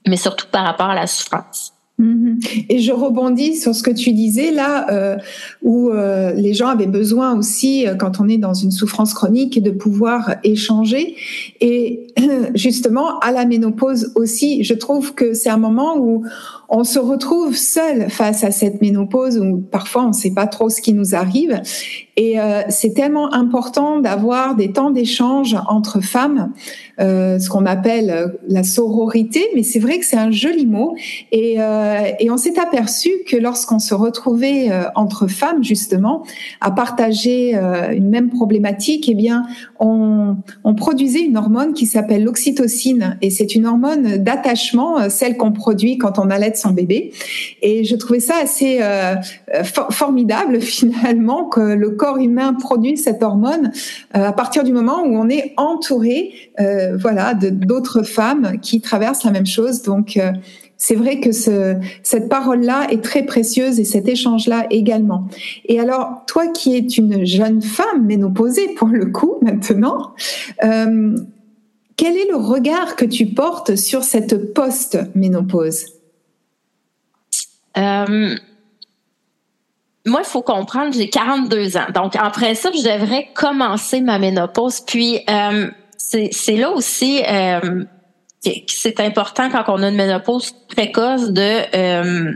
mais 0.07 0.17
surtout 0.17 0.47
par 0.47 0.65
rapport 0.65 0.89
à 0.89 0.95
la 0.95 1.05
souffrance. 1.05 1.76
Mhm. 1.99 2.39
Et 2.69 2.79
je 2.79 2.91
rebondis 2.91 3.55
sur 3.55 3.73
ce 3.73 3.81
que 3.81 3.89
tu 3.89 4.13
disais 4.13 4.51
là, 4.51 4.85
euh, 4.91 5.17
où 5.63 5.89
euh, 5.89 6.31
les 6.33 6.53
gens 6.53 6.67
avaient 6.67 6.85
besoin 6.85 7.35
aussi, 7.35 7.87
euh, 7.87 7.95
quand 7.95 8.19
on 8.19 8.29
est 8.29 8.37
dans 8.37 8.53
une 8.53 8.69
souffrance 8.69 9.15
chronique, 9.15 9.61
de 9.61 9.71
pouvoir 9.71 10.35
échanger. 10.43 11.15
Et 11.59 12.07
justement, 12.53 13.17
à 13.19 13.31
la 13.31 13.45
ménopause 13.45 14.11
aussi, 14.13 14.63
je 14.63 14.75
trouve 14.75 15.15
que 15.15 15.33
c'est 15.33 15.49
un 15.49 15.57
moment 15.57 15.97
où 15.97 16.23
on 16.69 16.83
se 16.83 16.99
retrouve 16.99 17.55
seul 17.55 18.09
face 18.09 18.43
à 18.43 18.51
cette 18.51 18.81
ménopause 18.81 19.37
où 19.37 19.57
parfois 19.57 20.03
on 20.03 20.09
ne 20.09 20.13
sait 20.13 20.33
pas 20.33 20.47
trop 20.47 20.69
ce 20.69 20.81
qui 20.81 20.93
nous 20.93 21.15
arrive. 21.15 21.61
Et 22.19 22.39
euh, 22.39 22.63
c'est 22.69 22.95
tellement 22.95 23.31
important 23.31 23.99
d'avoir 23.99 24.55
des 24.55 24.71
temps 24.71 24.89
d'échange 24.89 25.55
entre 25.69 26.01
femmes, 26.01 26.51
euh, 26.99 27.37
ce 27.37 27.47
qu'on 27.47 27.67
appelle 27.67 28.09
euh, 28.09 28.27
la 28.47 28.63
sororité, 28.63 29.45
mais 29.55 29.61
c'est 29.61 29.77
vrai 29.77 29.99
que 29.99 30.05
c'est 30.05 30.17
un 30.17 30.31
joli 30.31 30.65
mot. 30.65 30.95
Et, 31.31 31.55
euh, 31.59 32.01
et 32.19 32.31
on 32.31 32.37
s'est 32.37 32.59
aperçu 32.59 33.11
que 33.27 33.37
lorsqu'on 33.37 33.77
se 33.77 33.93
retrouvait 33.93 34.71
euh, 34.71 34.85
entre 34.95 35.27
femmes, 35.27 35.63
justement, 35.63 36.23
à 36.59 36.71
partager 36.71 37.55
euh, 37.55 37.91
une 37.91 38.09
même 38.09 38.29
problématique, 38.31 39.07
eh 39.09 39.13
bien, 39.13 39.43
on, 39.79 40.37
on 40.63 40.73
produisait 40.73 41.21
une 41.21 41.37
hormone 41.37 41.73
qui 41.73 41.85
s'appelle 41.85 42.23
l'oxytocine. 42.23 43.19
Et 43.21 43.29
c'est 43.29 43.53
une 43.53 43.67
hormone 43.67 44.17
d'attachement, 44.17 45.07
celle 45.09 45.37
qu'on 45.37 45.51
produit 45.51 45.99
quand 45.99 46.17
on 46.17 46.31
allait 46.31 46.56
son 46.57 46.71
bébé. 46.71 47.11
Et 47.61 47.83
je 47.83 47.95
trouvais 47.95 48.19
ça 48.19 48.35
assez 48.41 48.79
euh, 48.81 49.15
formidable 49.91 50.61
finalement 50.61 51.45
que 51.45 51.61
le 51.61 51.91
corps 51.91 52.17
humain 52.17 52.53
produit 52.53 52.97
cette 52.97 53.23
hormone 53.23 53.71
euh, 54.15 54.25
à 54.27 54.33
partir 54.33 54.63
du 54.63 54.71
moment 54.71 55.03
où 55.03 55.15
on 55.15 55.29
est 55.29 55.53
entouré, 55.57 56.33
euh, 56.59 56.97
voilà, 56.97 57.33
d'autres 57.33 58.03
femmes 58.03 58.59
qui 58.61 58.81
traversent 58.81 59.23
la 59.23 59.31
même 59.31 59.45
chose. 59.45 59.81
Donc 59.81 60.17
euh, 60.17 60.31
c'est 60.77 60.95
vrai 60.95 61.19
que 61.19 61.31
ce, 61.31 61.75
cette 62.03 62.29
parole-là 62.29 62.87
est 62.91 63.03
très 63.03 63.23
précieuse 63.23 63.79
et 63.79 63.83
cet 63.83 64.07
échange-là 64.07 64.67
également. 64.69 65.27
Et 65.65 65.79
alors, 65.79 66.23
toi 66.27 66.47
qui 66.47 66.75
es 66.75 66.79
une 66.79 67.25
jeune 67.25 67.61
femme 67.61 68.05
ménopausée 68.05 68.69
pour 68.75 68.87
le 68.87 69.07
coup 69.07 69.35
maintenant, 69.41 70.13
euh, 70.63 71.15
quel 71.95 72.15
est 72.15 72.29
le 72.29 72.37
regard 72.37 72.95
que 72.95 73.05
tu 73.05 73.25
portes 73.25 73.75
sur 73.75 74.03
cette 74.03 74.53
post-ménopause? 74.53 75.96
Euh, 77.77 78.35
moi, 80.05 80.21
il 80.23 80.27
faut 80.27 80.41
comprendre, 80.41 80.93
j'ai 80.93 81.09
42 81.09 81.77
ans. 81.77 81.87
Donc, 81.93 82.15
après 82.15 82.55
ça, 82.55 82.69
je 82.71 82.81
devrais 82.81 83.27
commencer 83.33 84.01
ma 84.01 84.19
ménopause. 84.19 84.79
Puis, 84.81 85.19
euh, 85.29 85.69
c'est 85.97 86.55
là 86.55 86.71
aussi 86.71 87.21
euh, 87.27 87.83
c'est 88.67 88.99
important 88.99 89.49
quand 89.49 89.63
on 89.67 89.83
a 89.83 89.89
une 89.89 89.95
ménopause 89.95 90.53
précoce 90.69 91.31
de 91.31 91.75
euh, 91.75 92.31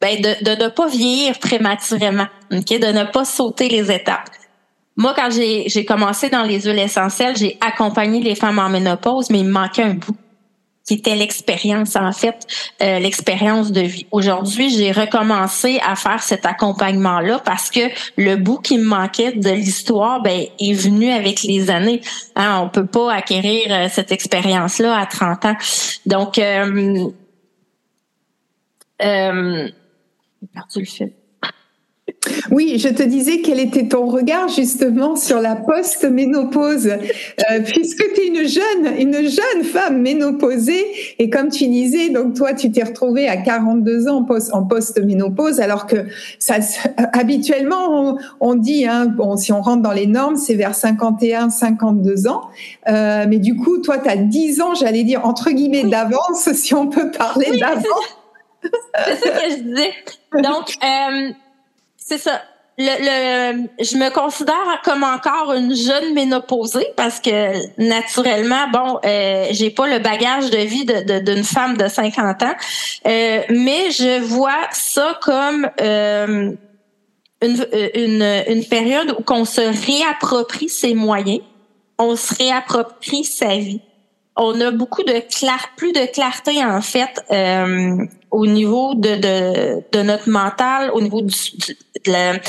ben 0.00 0.20
de, 0.20 0.44
de 0.44 0.64
ne 0.64 0.68
pas 0.68 0.88
vieillir 0.88 1.38
prématurément, 1.38 2.26
ok, 2.50 2.80
de 2.80 2.92
ne 2.92 3.04
pas 3.04 3.24
sauter 3.24 3.68
les 3.68 3.92
étapes. 3.92 4.28
Moi, 4.96 5.12
quand 5.16 5.28
j'ai 5.30 5.84
commencé 5.84 6.28
dans 6.30 6.42
les 6.42 6.60
huiles 6.62 6.78
essentielles, 6.78 7.36
j'ai 7.36 7.58
accompagné 7.60 8.20
les 8.20 8.34
femmes 8.34 8.58
en 8.58 8.68
ménopause, 8.68 9.30
mais 9.30 9.40
il 9.40 9.46
me 9.46 9.52
manquait 9.52 9.82
un 9.82 9.94
bout 9.94 10.16
qui 10.84 10.94
était 10.94 11.16
l'expérience 11.16 11.96
en 11.96 12.12
fait, 12.12 12.46
euh, 12.82 12.98
l'expérience 12.98 13.72
de 13.72 13.80
vie. 13.80 14.06
Aujourd'hui, 14.10 14.70
j'ai 14.70 14.92
recommencé 14.92 15.80
à 15.84 15.96
faire 15.96 16.22
cet 16.22 16.44
accompagnement-là 16.44 17.40
parce 17.44 17.70
que 17.70 17.80
le 18.16 18.36
bout 18.36 18.58
qui 18.58 18.78
me 18.78 18.84
manquait 18.84 19.32
de 19.32 19.50
l'histoire 19.50 20.22
ben, 20.22 20.44
est 20.58 20.72
venu 20.74 21.10
avec 21.10 21.42
les 21.42 21.70
années. 21.70 22.02
Hein, 22.36 22.60
on 22.62 22.68
peut 22.68 22.86
pas 22.86 23.12
acquérir 23.12 23.66
euh, 23.70 23.88
cette 23.90 24.12
expérience-là 24.12 24.96
à 24.96 25.06
30 25.06 25.44
ans. 25.46 25.56
Donc, 26.04 26.38
euh, 26.38 27.08
euh, 29.02 29.68
j'ai 30.40 30.48
perdu 30.52 30.78
le 30.80 30.84
fil. 30.84 31.12
Oui, 32.50 32.78
je 32.78 32.88
te 32.88 33.02
disais 33.02 33.40
quel 33.40 33.60
était 33.60 33.88
ton 33.88 34.06
regard 34.06 34.48
justement 34.48 35.16
sur 35.16 35.40
la 35.40 35.56
post-ménopause, 35.56 36.86
euh, 36.86 37.60
puisque 37.64 38.04
tu 38.14 38.20
es 38.20 38.26
une 38.28 38.48
jeune, 38.48 38.98
une 38.98 39.28
jeune 39.28 39.64
femme 39.64 40.00
ménopausée, 40.00 40.84
et 41.18 41.30
comme 41.30 41.48
tu 41.48 41.66
disais, 41.66 42.10
donc 42.10 42.34
toi 42.34 42.54
tu 42.54 42.70
t'es 42.70 42.82
retrouvée 42.82 43.28
à 43.28 43.36
42 43.36 44.08
ans 44.08 44.26
en 44.52 44.62
post-ménopause, 44.64 45.60
alors 45.60 45.86
que 45.86 46.06
ça, 46.38 46.56
habituellement 47.12 48.18
on, 48.40 48.54
dit, 48.54 48.86
hein, 48.86 49.06
bon, 49.06 49.36
si 49.36 49.52
on 49.52 49.60
rentre 49.60 49.82
dans 49.82 49.92
les 49.92 50.06
normes, 50.06 50.36
c'est 50.36 50.54
vers 50.54 50.74
51, 50.74 51.50
52 51.50 52.26
ans, 52.26 52.42
euh, 52.88 53.26
mais 53.28 53.38
du 53.38 53.56
coup 53.56 53.78
toi 53.78 53.98
tu 53.98 54.08
as 54.08 54.16
10 54.16 54.60
ans, 54.60 54.74
j'allais 54.74 55.04
dire 55.04 55.26
entre 55.26 55.50
guillemets 55.50 55.84
d'avance, 55.84 56.50
si 56.52 56.74
on 56.74 56.88
peut 56.88 57.10
parler 57.10 57.58
d'avance. 57.58 57.84
C'est 58.62 59.16
ça 59.16 59.30
que 59.30 59.50
je 59.50 59.62
disais. 59.62 59.92
Donc, 60.42 60.74
euh, 60.82 61.32
c'est 62.06 62.18
ça. 62.18 62.42
Le, 62.76 62.84
le, 62.84 63.68
je 63.80 63.96
me 63.96 64.10
considère 64.10 64.82
comme 64.84 65.04
encore 65.04 65.54
une 65.54 65.74
jeune 65.74 66.12
ménopausée 66.12 66.88
parce 66.96 67.20
que 67.20 67.52
naturellement, 67.80 68.68
bon, 68.72 68.98
euh, 69.04 69.46
j'ai 69.52 69.70
pas 69.70 69.86
le 69.86 70.00
bagage 70.00 70.50
de 70.50 70.58
vie 70.58 70.84
d'une 70.84 71.22
de, 71.22 71.42
femme 71.42 71.76
de 71.76 71.86
50 71.88 72.42
ans, 72.42 72.54
euh, 73.06 73.40
mais 73.48 73.90
je 73.92 74.20
vois 74.20 74.66
ça 74.72 75.18
comme 75.22 75.70
euh, 75.80 76.50
une, 77.40 77.66
une, 77.94 78.42
une 78.48 78.64
période 78.64 79.14
où 79.18 79.22
qu'on 79.22 79.44
se 79.44 79.60
réapproprie 79.60 80.68
ses 80.68 80.94
moyens, 80.94 81.40
on 81.98 82.16
se 82.16 82.34
réapproprie 82.34 83.24
sa 83.24 83.56
vie 83.56 83.80
on 84.36 84.60
a 84.60 84.70
beaucoup 84.70 85.02
de 85.02 85.20
clar 85.20 85.68
plus 85.76 85.92
de 85.92 86.06
clarté 86.12 86.64
en 86.64 86.80
fait 86.80 87.22
euh, 87.30 88.04
au 88.34 88.46
niveau 88.46 88.94
de, 88.96 89.14
de, 89.14 89.82
de, 89.92 90.02
notre 90.02 90.28
mental, 90.28 90.90
au 90.92 91.00
niveau 91.00 91.22
du, 91.22 91.34
de, 92.04 92.40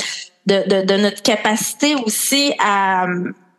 de, 0.46 0.84
de, 0.84 0.96
notre 0.96 1.22
capacité 1.22 1.94
aussi 1.94 2.52
à, 2.58 3.06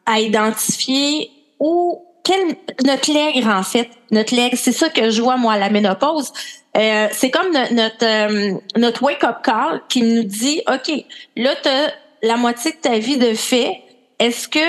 à 0.06 0.20
identifier 0.20 1.32
où 1.58 2.02
quel 2.26 2.58
notre 2.86 3.14
lègre 3.14 3.48
en 3.48 3.64
fait. 3.64 3.90
Notre 4.12 4.36
lègre 4.36 4.58
c'est 4.58 4.74
ça 4.74 4.90
que 4.90 5.10
je 5.10 5.22
vois 5.22 5.38
moi 5.38 5.54
à 5.54 5.58
la 5.58 5.70
ménopause. 5.70 6.34
Euh, 6.76 7.08
c'est 7.14 7.32
comme 7.32 7.52
notre 7.54 8.06
euh, 8.06 8.58
notre 8.76 9.04
wake 9.04 9.24
up 9.24 9.38
call 9.42 9.82
qui 9.88 10.02
nous 10.02 10.24
dit 10.24 10.62
ok 10.68 10.92
là 11.38 11.52
t'as 11.64 11.92
la 12.24 12.36
moitié 12.36 12.72
de 12.72 12.78
ta 12.78 12.98
vie 13.00 13.18
de 13.18 13.34
fait. 13.34 13.72
Est-ce 14.20 14.50
que 14.50 14.68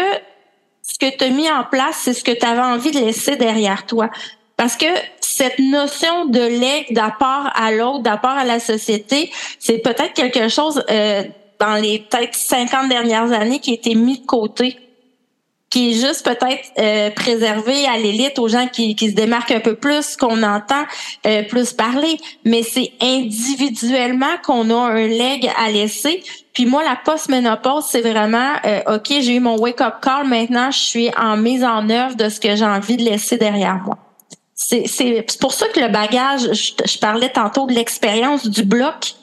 ce 0.83 0.99
que 0.99 1.17
tu 1.17 1.25
as 1.25 1.31
mis 1.31 1.51
en 1.51 1.65
place, 1.65 1.97
c'est 2.03 2.15
ce 2.15 2.23
que 2.23 2.31
tu 2.31 2.47
avais 2.47 2.63
envie 2.63 2.93
de 2.93 3.01
laisser 3.01 3.37
derrière 3.37 3.85
toi? 3.85 4.11
Parce 4.59 4.77
que 4.77 4.87
cette 5.23 5.59
notion 5.59 6.27
de 6.27 6.41
legs, 6.41 6.93
d'apport 6.93 7.51
à 7.55 7.73
l'autre, 7.73 8.01
d'apport 8.01 8.33
à 8.33 8.45
la 8.45 8.61
société, 8.61 9.31
c'est 9.59 9.79
peut-être 9.79 10.13
quelque 10.13 10.49
chose 10.49 10.85
euh, 10.91 11.23
dans 11.59 11.77
les 11.77 12.01
peut-être 12.01 12.35
50 12.35 12.91
dernières 12.91 13.33
années 13.33 13.61
qui 13.61 13.71
a 13.71 13.75
été 13.75 13.95
mis 13.95 14.19
de 14.19 14.27
côté 14.27 14.77
qui 15.71 15.91
est 15.91 16.07
juste 16.07 16.25
peut-être 16.25 16.73
euh, 16.79 17.11
préservé 17.11 17.87
à 17.87 17.99
l'élite, 17.99 18.39
aux 18.39 18.49
gens 18.49 18.69
qui, 18.69 18.97
qui 18.97 19.11
se 19.11 19.15
démarquent 19.15 19.51
un 19.51 19.61
peu 19.61 19.75
plus, 19.75 20.17
qu'on 20.17 20.43
entend 20.43 20.85
euh, 21.27 21.43
plus 21.43 21.73
parler. 21.73 22.19
Mais 22.45 22.63
c'est 22.63 22.93
individuellement 23.03 24.39
qu'on 24.43 24.71
a 24.71 24.93
un 24.93 25.07
leg 25.07 25.51
à 25.59 25.71
laisser. 25.71 26.23
Puis 26.55 26.65
moi, 26.65 26.83
la 26.83 26.97
post-ménopause, 26.97 27.85
c'est 27.89 28.01
vraiment, 28.01 28.55
euh, 28.65 28.97
OK, 28.97 29.09
j'ai 29.09 29.35
eu 29.35 29.41
mon 29.41 29.59
wake-up 29.59 29.97
call, 30.01 30.27
maintenant 30.27 30.71
je 30.71 30.79
suis 30.79 31.11
en 31.17 31.37
mise 31.37 31.65
en 31.65 31.89
œuvre 31.91 32.17
de 32.17 32.29
ce 32.29 32.41
que 32.41 32.57
j'ai 32.57 32.65
envie 32.65 32.97
de 32.97 33.05
laisser 33.05 33.37
derrière 33.37 33.77
moi. 33.85 33.99
C'est 34.61 35.39
pour 35.41 35.53
ça 35.53 35.69
que 35.69 35.79
le 35.79 35.89
bagage, 35.89 36.53
je, 36.53 36.99
parlais 36.99 37.31
tantôt 37.31 37.67
de 37.67 37.73
l'expérience 37.73 38.47
du 38.49 38.65
bloc, 38.65 39.15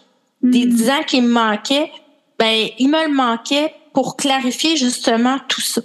des 0.42 0.60
mm-hmm. 0.60 0.70
dix 0.70 0.90
ans 0.90 1.04
qui 1.06 1.22
me 1.22 1.28
manquaient, 1.28 1.92
ben 2.40 2.68
il 2.80 2.90
me 2.90 3.06
le 3.08 3.14
manquait 3.14 3.74
pour 3.94 4.16
clarifier 4.16 4.78
justement 4.78 5.38
tout 5.50 5.62
ça. 5.62 5.82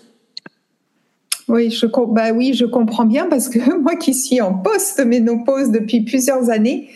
Oui, 1.48 1.68
je, 1.70 1.86
bah 1.86 2.30
oui, 2.32 2.54
je 2.54 2.64
comprends 2.64 3.04
bien 3.04 3.26
parce 3.26 3.48
que 3.48 3.58
moi 3.82 3.96
qui 3.96 4.14
suis 4.14 4.40
en 4.40 4.54
post-ménopause 4.54 5.70
depuis 5.70 6.02
plusieurs 6.02 6.48
années, 6.48 6.88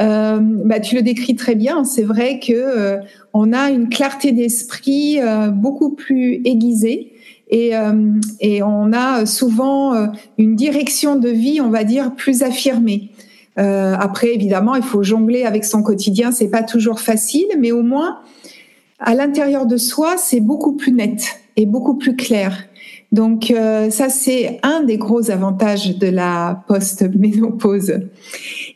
euh, 0.00 0.38
bah, 0.40 0.78
tu 0.78 0.94
le 0.94 1.02
décris 1.02 1.34
très 1.34 1.56
bien. 1.56 1.82
C'est 1.82 2.04
vrai 2.04 2.38
que 2.38 2.52
euh, 2.52 2.98
on 3.34 3.52
a 3.52 3.70
une 3.70 3.88
clarté 3.88 4.30
d'esprit 4.30 5.20
euh, 5.20 5.48
beaucoup 5.48 5.90
plus 5.90 6.40
aiguisée 6.44 7.15
et, 7.48 7.76
euh, 7.76 8.12
et 8.40 8.62
on 8.62 8.92
a 8.92 9.26
souvent 9.26 9.94
euh, 9.94 10.06
une 10.38 10.56
direction 10.56 11.16
de 11.16 11.28
vie, 11.28 11.60
on 11.60 11.70
va 11.70 11.84
dire, 11.84 12.14
plus 12.14 12.42
affirmée. 12.42 13.10
après, 13.56 14.34
évidemment, 14.34 14.74
il 14.74 14.82
faut 14.82 15.02
jongler 15.02 15.44
avec 15.44 15.64
son 15.64 15.82
quotidien. 15.82 16.30
C'est 16.30 16.50
pas 16.50 16.62
toujours 16.62 17.00
facile, 17.00 17.46
mais 17.58 17.72
au 17.72 17.82
moins 17.82 18.18
à 18.98 19.14
l'intérieur 19.14 19.66
de 19.66 19.76
soi, 19.76 20.16
c'est 20.18 20.40
beaucoup 20.40 20.72
plus 20.72 20.92
net 20.92 21.40
et 21.56 21.66
beaucoup 21.66 21.94
plus 21.94 22.16
clair. 22.16 22.64
Donc 23.12 23.50
euh, 23.50 23.90
ça, 23.90 24.08
c'est 24.08 24.58
un 24.62 24.82
des 24.82 24.98
gros 24.98 25.30
avantages 25.30 25.96
de 25.96 26.08
la 26.08 26.62
post-ménopause. 26.68 28.00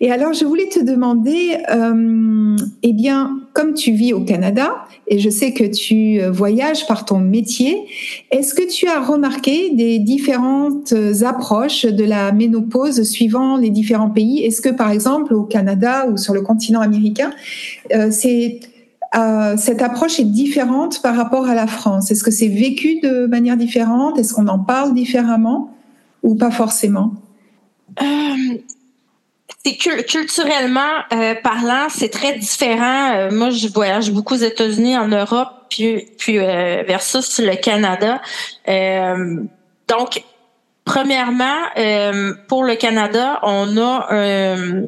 Et 0.01 0.11
alors, 0.11 0.33
je 0.33 0.45
voulais 0.45 0.69
te 0.69 0.81
demander, 0.81 1.59
euh, 1.75 2.57
eh 2.83 2.93
bien, 2.93 3.41
comme 3.53 3.75
tu 3.75 3.93
vis 3.93 4.13
au 4.13 4.21
Canada, 4.21 4.87
et 5.09 5.19
je 5.19 5.29
sais 5.29 5.53
que 5.53 5.65
tu 5.65 6.21
voyages 6.31 6.87
par 6.87 7.05
ton 7.05 7.19
métier, 7.19 7.77
est-ce 8.31 8.55
que 8.55 8.67
tu 8.67 8.87
as 8.87 9.01
remarqué 9.01 9.71
des 9.75 9.99
différentes 9.99 10.95
approches 11.23 11.85
de 11.85 12.05
la 12.05 12.33
ménopause 12.33 13.03
suivant 13.03 13.57
les 13.57 13.71
différents 13.71 14.11
pays? 14.11 14.45
Est-ce 14.45 14.61
que, 14.61 14.71
par 14.71 14.91
exemple, 14.91 15.35
au 15.35 15.43
Canada 15.43 16.07
ou 16.11 16.17
sur 16.17 16.33
le 16.33 16.41
continent 16.41 16.81
américain, 16.81 17.31
euh, 17.95 18.09
c'est 18.11 18.61
euh, 19.17 19.57
cette 19.57 19.83
approche 19.83 20.21
est 20.21 20.25
différente 20.25 21.03
par 21.03 21.17
rapport 21.17 21.49
à 21.49 21.55
la 21.55 21.67
France 21.67 22.11
Est-ce 22.11 22.23
que 22.23 22.31
c'est 22.31 22.49
vécu 22.49 23.01
de 23.01 23.27
manière 23.27 23.57
différente? 23.57 24.19
Est-ce 24.19 24.35
qu'on 24.35 24.47
en 24.47 24.61
parle 24.61 24.95
différemment 24.95 25.75
ou 26.23 26.37
pas 26.37 26.51
forcément? 26.51 27.15
Euh, 28.01 28.59
c'est 29.65 29.77
culturellement 29.77 31.03
euh, 31.13 31.35
parlant, 31.43 31.89
c'est 31.91 32.09
très 32.09 32.39
différent. 32.39 33.13
Euh, 33.15 33.31
moi, 33.31 33.51
je 33.51 33.69
voyage 33.69 34.11
beaucoup 34.11 34.35
aux 34.35 34.39
États-Unis, 34.39 34.97
en 34.97 35.09
Europe, 35.09 35.49
puis 35.69 36.09
puis 36.19 36.39
versus 36.39 37.41
le 37.41 37.57
Canada. 37.57 38.23
donc, 39.89 40.23
premièrement, 40.85 41.59
pour 42.49 42.65
le 42.65 42.77
Canada, 42.77 43.41
on 43.43 43.77
a 43.77 44.07
un 44.11 44.85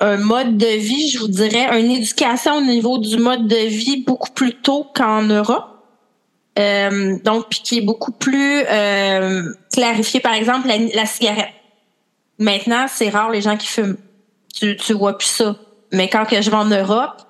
un 0.00 0.16
mode 0.18 0.58
de 0.58 0.66
vie, 0.66 1.08
je 1.08 1.18
vous 1.18 1.28
dirais, 1.28 1.80
une 1.80 1.90
éducation 1.90 2.58
au 2.58 2.60
niveau 2.60 2.98
du 2.98 3.16
mode 3.16 3.46
de 3.46 3.66
vie 3.66 4.02
beaucoup 4.02 4.30
plus 4.30 4.54
tôt 4.54 4.86
qu'en 4.94 5.22
Europe. 5.22 5.64
Euh, 6.58 7.18
donc, 7.22 7.48
puis 7.50 7.60
qui 7.62 7.78
est 7.78 7.82
beaucoup 7.82 8.12
plus 8.12 8.62
euh, 8.68 9.42
clarifié. 9.72 10.20
Par 10.20 10.34
exemple, 10.34 10.68
la, 10.68 11.06
cigarette. 11.06 11.52
Maintenant, 12.38 12.86
c'est 12.88 13.10
rare 13.10 13.30
les 13.30 13.42
gens 13.42 13.56
qui 13.56 13.66
fument. 13.66 13.96
Tu, 14.54 14.76
tu 14.76 14.94
vois 14.94 15.18
plus 15.18 15.28
ça. 15.28 15.56
Mais 15.92 16.08
quand 16.08 16.24
que 16.24 16.40
je 16.40 16.50
vais 16.50 16.56
en 16.56 16.66
Europe, 16.66 17.22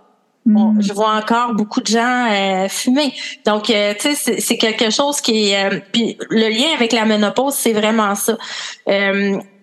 mm. 0.45 0.81
je 0.81 0.93
vois 0.93 1.11
encore 1.11 1.55
beaucoup 1.55 1.81
de 1.81 1.89
gens 1.89 2.29
euh, 2.31 2.69
fumer. 2.69 3.13
Donc, 3.45 3.71
euh, 3.71 3.95
tu 3.99 4.15
sais, 4.15 4.41
c'est 4.41 4.59
quelque 4.59 4.91
chose 4.91 5.21
qui 5.21 5.51
est... 5.51 5.83
Puis 5.93 6.17
le 6.31 6.49
lien 6.49 6.73
avec 6.75 6.93
la 6.93 7.05
ménopause, 7.05 7.55
c'est 7.55 7.73
vraiment 7.73 8.15
ça. 8.15 8.37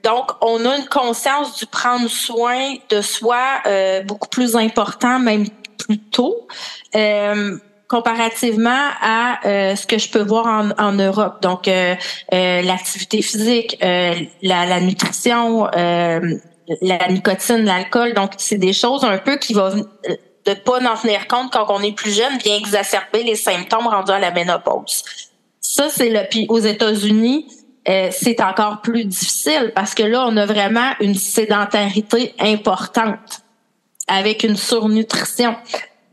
Donc, 0.04 0.32
on 0.42 0.66
a 0.66 0.78
une 0.78 0.88
conscience 0.88 1.58
du 1.58 1.66
prendre 1.66 2.10
soin 2.10 2.76
de 2.90 3.02
soi 3.02 3.62
euh, 3.66 4.04
beaucoup 4.04 4.28
plus 4.28 4.56
important, 4.56 5.18
même 5.18 5.46
plus 5.78 5.98
tôt, 5.98 6.48
euh, 6.96 7.58
comparativement 7.88 8.90
à 9.02 9.40
euh, 9.46 9.76
ce 9.76 9.88
que 9.88 9.98
je 9.98 10.10
peux 10.10 10.22
voir 10.22 10.74
en, 10.78 10.92
Europe. 10.94 11.42
Donc, 11.42 11.70
l'activité 12.32 13.22
physique, 13.22 13.78
la, 13.82 14.80
nutrition, 14.82 15.68
la 15.74 17.08
nicotine, 17.10 17.64
l'alcool. 17.64 18.14
Donc, 18.14 18.32
c'est 18.38 18.58
des 18.58 18.74
choses 18.74 19.06
un 19.06 19.18
peu 19.18 19.38
qui 19.38 19.54
vont 19.54 19.86
de 20.46 20.54
pas 20.54 20.80
en 20.80 20.98
tenir 20.98 21.28
compte 21.28 21.54
quand 21.54 21.66
on 21.70 21.82
est 21.82 21.94
plus 21.94 22.16
jeune, 22.16 22.38
vient 22.44 22.58
exacerber 22.58 23.24
les 23.24 23.36
symptômes 23.36 23.88
rendus 23.88 24.12
à 24.12 24.20
la 24.20 24.32
ménopause. 24.32 25.04
Ça, 25.62 25.88
c'est 25.90 26.10
le. 26.10 26.28
Puis 26.30 26.46
aux 26.50 26.60
États-Unis, 26.60 27.48
euh, 27.88 28.10
c'est 28.12 28.42
encore 28.42 28.82
plus 28.82 29.06
difficile 29.06 29.72
parce 29.76 29.94
que 29.94 30.04
là, 30.04 30.26
on 30.28 30.38
a 30.38 30.46
vraiment 30.46 30.92
une 31.02 31.16
sédentarité 31.16 32.34
importante 32.40 33.42
avec 34.08 34.44
une 34.44 34.56
surnutrition. 34.56 35.56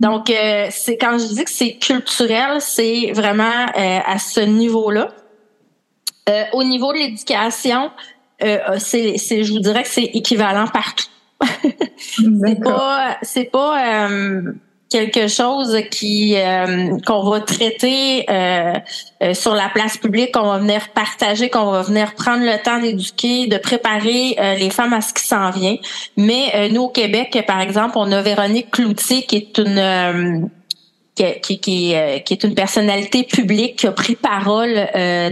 Donc, 0.00 0.30
euh, 0.30 0.66
c'est 0.70 0.96
quand 0.96 1.18
je 1.18 1.26
dis 1.26 1.44
que 1.44 1.50
c'est 1.50 1.74
culturel, 1.74 2.60
c'est 2.60 3.12
vraiment 3.12 3.66
euh, 3.76 3.98
à 4.04 4.18
ce 4.18 4.40
niveau-là. 4.40 5.08
au 6.52 6.62
niveau 6.64 6.92
de 6.92 6.98
l'éducation, 6.98 7.90
c'est, 8.78 9.18
c'est, 9.18 9.42
je 9.42 9.52
vous 9.52 9.58
dirais 9.58 9.82
que 9.82 9.88
c'est 9.88 10.10
équivalent 10.14 10.66
partout. 10.68 11.06
c'est 11.98 12.60
pas, 12.62 13.16
c'est 13.22 13.50
pas 13.50 14.08
quelque 14.90 15.28
chose 15.28 15.76
qui 15.90 16.34
euh, 16.36 16.98
qu'on 17.06 17.30
va 17.30 17.40
traiter 17.40 18.26
euh, 18.28 18.74
euh, 19.22 19.34
sur 19.34 19.54
la 19.54 19.68
place 19.68 19.96
publique, 19.96 20.32
qu'on 20.32 20.50
va 20.50 20.58
venir 20.58 20.88
partager, 20.88 21.48
qu'on 21.48 21.70
va 21.70 21.82
venir 21.82 22.14
prendre 22.14 22.44
le 22.44 22.60
temps 22.62 22.80
d'éduquer, 22.80 23.46
de 23.46 23.56
préparer 23.56 24.36
les 24.58 24.70
femmes 24.70 24.92
à 24.92 25.00
ce 25.00 25.14
qui 25.14 25.24
s'en 25.24 25.50
vient. 25.50 25.76
Mais 26.16 26.68
nous 26.70 26.82
au 26.82 26.88
Québec, 26.88 27.42
par 27.46 27.60
exemple, 27.60 27.92
on 27.96 28.10
a 28.10 28.20
Véronique 28.20 28.70
Cloutier 28.70 29.22
qui 29.22 29.36
est 29.36 29.58
une 29.58 30.50
qui, 31.14 31.24
qui, 31.40 31.60
qui, 31.60 31.94
qui, 32.24 32.32
est 32.32 32.44
une 32.44 32.54
personnalité 32.54 33.22
publique 33.22 33.76
qui 33.76 33.86
a 33.86 33.92
pris 33.92 34.16
parole 34.16 34.74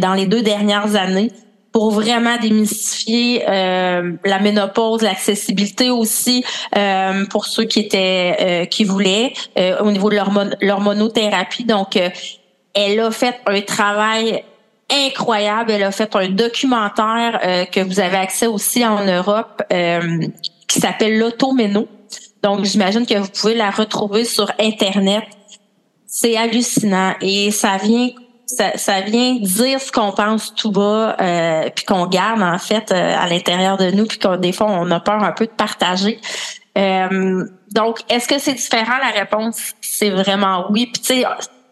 dans 0.01 0.15
les 0.15 0.27
deux 0.27 0.43
dernières 0.43 0.95
années 0.95 1.33
pour 1.73 1.91
vraiment 1.91 2.37
démystifier 2.39 3.45
euh, 3.49 4.13
la 4.25 4.39
ménopause, 4.39 5.03
l'accessibilité 5.03 5.91
aussi 5.91 6.45
euh, 6.77 7.27
pour 7.27 7.47
ceux 7.47 7.65
qui 7.65 7.81
étaient 7.81 8.37
euh, 8.41 8.65
qui 8.65 8.85
voulaient 8.85 9.33
au 9.81 9.91
niveau 9.91 10.11
de 10.11 10.17
l'hormonothérapie. 10.65 11.65
Donc, 11.65 11.99
elle 12.75 13.01
a 13.01 13.11
fait 13.11 13.41
un 13.47 13.61
travail 13.61 14.45
incroyable. 14.91 15.73
Elle 15.73 15.83
a 15.83 15.91
fait 15.91 16.15
un 16.17 16.29
documentaire 16.29 17.67
que 17.71 17.81
vous 17.81 18.01
avez 18.01 18.17
accès 18.17 18.47
aussi 18.47 18.85
en 18.87 19.05
Europe 19.05 19.63
qui 20.67 20.81
s'appelle 20.81 21.19
l'automéno. 21.19 21.87
Donc, 22.43 22.65
j'imagine 22.65 23.05
que 23.05 23.19
vous 23.19 23.29
pouvez 23.29 23.55
la 23.55 23.71
retrouver 23.71 24.25
sur 24.25 24.51
Internet. 24.59 25.25
C'est 26.07 26.37
hallucinant 26.37 27.15
et 27.21 27.51
ça 27.51 27.77
vient 27.77 28.11
ça, 28.49 28.77
ça, 28.79 29.03
vient 29.03 29.35
dire 29.35 29.81
ce 29.81 29.93
qu'on 29.93 30.11
pense 30.13 30.55
tout 30.55 30.73
bas, 30.73 31.17
euh, 31.21 31.69
puis 31.75 31.85
qu'on 31.85 32.07
garde 32.07 32.43
en 32.43 32.59
fait 32.59 32.91
euh, 32.91 33.17
à 33.17 33.29
l'intérieur 33.29 33.77
de 33.77 33.91
nous, 33.91 34.07
puis 34.07 34.19
qu'on 34.19 34.37
des 34.37 34.53
fois 34.53 34.67
on 34.69 34.91
a 34.91 35.01
peur 35.01 35.23
un 35.23 35.33
peu 35.33 35.47
de 35.47 35.53
partager. 35.53 36.19
Euh, 36.77 37.45
donc, 37.73 38.01
est-ce 38.09 38.27
que 38.27 38.39
c'est 38.39 38.55
différent? 38.55 38.97
La 39.03 39.11
réponse, 39.11 39.75
c'est 39.83 40.11
vraiment 40.11 40.67
oui. 40.71 40.87
Puis 40.87 41.03
tu 41.03 41.15
sais, 41.21 41.25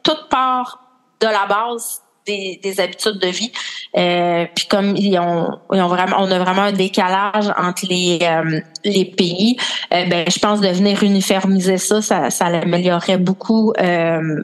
toute 0.02 0.28
part 0.28 0.80
de 1.20 1.26
la 1.26 1.46
base 1.46 2.02
des, 2.26 2.80
habitudes 2.80 3.18
de 3.18 3.28
vie. 3.28 3.52
Euh, 3.96 4.46
puis 4.54 4.66
comme 4.66 4.96
ils 4.96 5.18
ont, 5.18 5.58
ils 5.72 5.80
ont, 5.80 5.88
vraiment, 5.88 6.16
on 6.18 6.30
a 6.30 6.38
vraiment 6.38 6.62
un 6.62 6.72
décalage 6.72 7.52
entre 7.56 7.86
les 7.88 8.18
euh, 8.22 8.60
les 8.84 9.04
pays. 9.04 9.56
Euh, 9.92 10.04
ben, 10.06 10.24
je 10.28 10.38
pense 10.38 10.60
de 10.60 10.68
venir 10.68 11.02
uniformiser 11.02 11.78
ça, 11.78 12.02
ça, 12.02 12.30
ça 12.30 12.50
l'améliorerait 12.50 13.18
beaucoup 13.18 13.72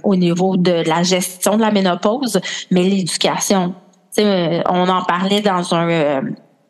au 0.05 0.17
niveau 0.17 0.57
de 0.57 0.89
la 0.89 1.03
gestion 1.03 1.57
de 1.57 1.63
la 1.63 1.71
ménopause, 1.71 2.41
mais 2.71 2.83
l'éducation. 2.83 3.75
On 4.19 4.89
en 4.89 5.03
parlait 5.05 5.41
dans 5.41 5.75
un 5.75 6.23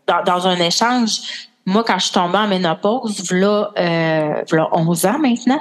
dans, 0.07 0.23
dans 0.25 0.47
un 0.47 0.57
échange 0.57 1.21
moi, 1.65 1.85
quand 1.85 1.99
je 1.99 2.05
suis 2.05 2.13
tombée 2.13 2.39
en 2.39 2.49
ménopause, 2.49 3.31
là, 3.31 3.71
euh, 3.79 4.43
là 4.51 4.69
11 4.73 5.07
ans 5.07 5.19
maintenant, 5.19 5.61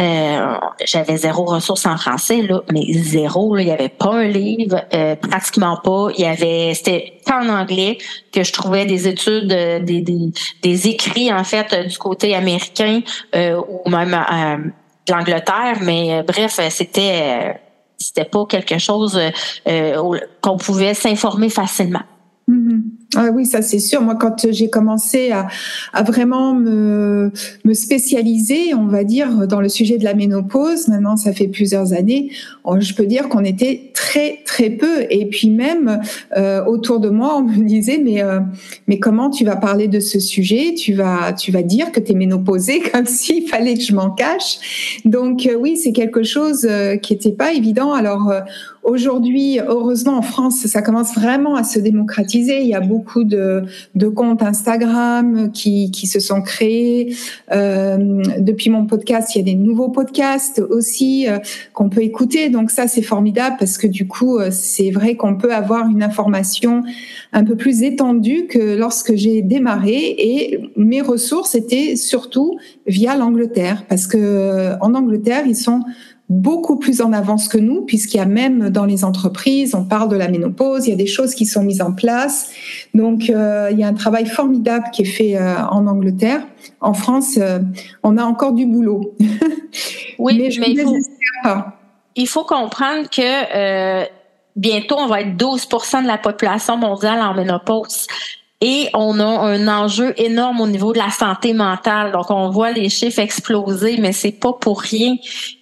euh, 0.00 0.54
j'avais 0.84 1.16
zéro 1.18 1.44
ressource 1.44 1.84
en 1.84 1.96
français, 1.96 2.42
là, 2.42 2.62
mais 2.72 2.90
zéro, 2.92 3.58
il 3.58 3.66
n'y 3.66 3.70
avait 3.70 3.90
pas 3.90 4.14
un 4.14 4.28
livre, 4.28 4.82
euh, 4.94 5.14
pratiquement 5.16 5.76
pas. 5.76 6.08
Il 6.16 6.22
y 6.22 6.26
avait, 6.26 6.72
c'était 6.74 7.20
en 7.30 7.48
anglais 7.48 7.98
que 8.32 8.42
je 8.42 8.52
trouvais 8.52 8.86
des 8.86 9.08
études, 9.08 9.52
euh, 9.52 9.78
des, 9.80 10.00
des, 10.00 10.32
des 10.62 10.88
écrits 10.88 11.32
en 11.32 11.44
fait 11.44 11.74
du 11.86 11.98
côté 11.98 12.34
américain 12.34 13.00
ou 13.34 13.90
même 13.90 14.16
de 15.06 15.12
l'Angleterre, 15.12 15.78
mais 15.82 16.22
bref, 16.22 16.60
c'était 16.70 17.60
c'était 17.98 18.24
pas 18.24 18.46
quelque 18.46 18.78
chose 18.78 19.20
qu'on 20.40 20.56
pouvait 20.56 20.94
s'informer 20.94 21.50
facilement. 21.50 22.02
Mm-hmm. 22.50 22.80
Ah 23.16 23.30
oui, 23.32 23.44
ça 23.44 23.60
c'est 23.60 23.78
sûr. 23.78 24.02
Moi, 24.02 24.14
quand 24.14 24.50
j'ai 24.50 24.70
commencé 24.70 25.30
à, 25.30 25.48
à 25.92 26.02
vraiment 26.02 26.54
me, 26.54 27.32
me, 27.64 27.74
spécialiser, 27.74 28.72
on 28.74 28.86
va 28.86 29.02
dire, 29.02 29.48
dans 29.48 29.60
le 29.60 29.68
sujet 29.68 29.98
de 29.98 30.04
la 30.04 30.14
ménopause, 30.14 30.86
maintenant 30.86 31.16
ça 31.16 31.32
fait 31.32 31.48
plusieurs 31.48 31.92
années, 31.92 32.30
oh, 32.62 32.76
je 32.78 32.94
peux 32.94 33.06
dire 33.06 33.28
qu'on 33.28 33.44
était 33.44 33.90
très 33.94 34.40
très 34.44 34.70
peu. 34.70 35.06
Et 35.10 35.26
puis 35.26 35.50
même 35.50 36.00
euh, 36.36 36.64
autour 36.64 37.00
de 37.00 37.08
moi, 37.08 37.36
on 37.36 37.42
me 37.42 37.64
disait 37.64 38.00
mais 38.02 38.22
euh, 38.22 38.40
mais 38.86 38.98
comment 38.98 39.30
tu 39.30 39.44
vas 39.44 39.56
parler 39.56 39.88
de 39.88 39.98
ce 39.98 40.20
sujet? 40.20 40.74
Tu 40.74 40.94
vas 40.94 41.32
tu 41.32 41.50
vas 41.50 41.62
dire 41.62 41.90
que 41.90 41.98
tu 41.98 42.12
es 42.12 42.14
ménopausée 42.14 42.80
comme 42.92 43.06
s'il 43.06 43.48
fallait 43.48 43.74
que 43.74 43.82
je 43.82 43.94
m'en 43.94 44.10
cache. 44.10 45.00
Donc 45.04 45.46
euh, 45.46 45.54
oui, 45.54 45.76
c'est 45.76 45.92
quelque 45.92 46.22
chose 46.22 46.66
euh, 46.68 46.96
qui 46.96 47.12
n'était 47.12 47.32
pas 47.32 47.52
évident. 47.52 47.92
Alors 47.92 48.32
Aujourd'hui, 48.82 49.58
heureusement, 49.60 50.16
en 50.16 50.22
France, 50.22 50.66
ça 50.66 50.80
commence 50.80 51.14
vraiment 51.14 51.54
à 51.54 51.64
se 51.64 51.78
démocratiser. 51.78 52.62
Il 52.62 52.66
y 52.68 52.74
a 52.74 52.80
beaucoup 52.80 53.24
de, 53.24 53.62
de 53.94 54.08
comptes 54.08 54.42
Instagram 54.42 55.52
qui, 55.52 55.90
qui 55.90 56.06
se 56.06 56.18
sont 56.18 56.40
créés. 56.40 57.14
Euh, 57.52 58.22
depuis 58.38 58.70
mon 58.70 58.86
podcast, 58.86 59.34
il 59.34 59.38
y 59.38 59.40
a 59.42 59.44
des 59.44 59.54
nouveaux 59.54 59.90
podcasts 59.90 60.60
aussi 60.70 61.28
euh, 61.28 61.38
qu'on 61.74 61.90
peut 61.90 62.02
écouter. 62.02 62.48
Donc 62.48 62.70
ça, 62.70 62.88
c'est 62.88 63.02
formidable 63.02 63.56
parce 63.58 63.76
que 63.76 63.86
du 63.86 64.08
coup, 64.08 64.38
euh, 64.38 64.48
c'est 64.50 64.90
vrai 64.90 65.14
qu'on 65.14 65.36
peut 65.36 65.52
avoir 65.52 65.86
une 65.88 66.02
information 66.02 66.82
un 67.32 67.44
peu 67.44 67.56
plus 67.56 67.82
étendue 67.82 68.46
que 68.46 68.76
lorsque 68.76 69.14
j'ai 69.14 69.42
démarré. 69.42 70.14
Et 70.18 70.60
mes 70.76 71.02
ressources 71.02 71.54
étaient 71.54 71.96
surtout 71.96 72.58
via 72.86 73.16
l'Angleterre 73.16 73.84
parce 73.88 74.06
que 74.06 74.16
euh, 74.18 74.78
en 74.80 74.94
Angleterre, 74.94 75.44
ils 75.46 75.56
sont 75.56 75.80
beaucoup 76.30 76.76
plus 76.76 77.02
en 77.02 77.12
avance 77.12 77.48
que 77.48 77.58
nous, 77.58 77.82
puisqu'il 77.82 78.18
y 78.18 78.20
a 78.20 78.24
même 78.24 78.70
dans 78.70 78.84
les 78.84 79.04
entreprises, 79.04 79.74
on 79.74 79.84
parle 79.84 80.08
de 80.08 80.16
la 80.16 80.28
ménopause, 80.28 80.86
il 80.86 80.90
y 80.90 80.92
a 80.92 80.96
des 80.96 81.08
choses 81.08 81.34
qui 81.34 81.44
sont 81.44 81.64
mises 81.64 81.82
en 81.82 81.92
place. 81.92 82.52
Donc, 82.94 83.28
euh, 83.28 83.68
il 83.72 83.78
y 83.80 83.82
a 83.82 83.88
un 83.88 83.94
travail 83.94 84.26
formidable 84.26 84.86
qui 84.92 85.02
est 85.02 85.06
fait 85.06 85.36
euh, 85.36 85.56
en 85.70 85.88
Angleterre. 85.88 86.42
En 86.80 86.94
France, 86.94 87.36
euh, 87.36 87.58
on 88.04 88.16
a 88.16 88.22
encore 88.22 88.52
du 88.52 88.64
boulot. 88.64 89.14
Oui, 90.18 90.36
mais, 90.36 90.70
il, 90.72 90.80
faut, 90.82 90.96
il 92.14 92.28
faut 92.28 92.44
comprendre 92.44 93.08
que 93.08 94.04
bientôt, 94.54 94.96
on 94.98 95.06
va 95.06 95.22
être 95.22 95.34
12% 95.34 96.02
de 96.02 96.06
la 96.06 96.18
population 96.18 96.76
mondiale 96.76 97.22
en 97.22 97.32
ménopause. 97.32 98.06
Et 98.62 98.90
on 98.92 99.18
a 99.20 99.24
un 99.24 99.68
enjeu 99.68 100.12
énorme 100.18 100.60
au 100.60 100.66
niveau 100.66 100.92
de 100.92 100.98
la 100.98 101.08
santé 101.08 101.54
mentale. 101.54 102.12
Donc, 102.12 102.30
on 102.30 102.50
voit 102.50 102.72
les 102.72 102.90
chiffres 102.90 103.18
exploser, 103.18 103.96
mais 103.98 104.12
c'est 104.12 104.32
pas 104.32 104.52
pour 104.52 104.82
rien. 104.82 105.16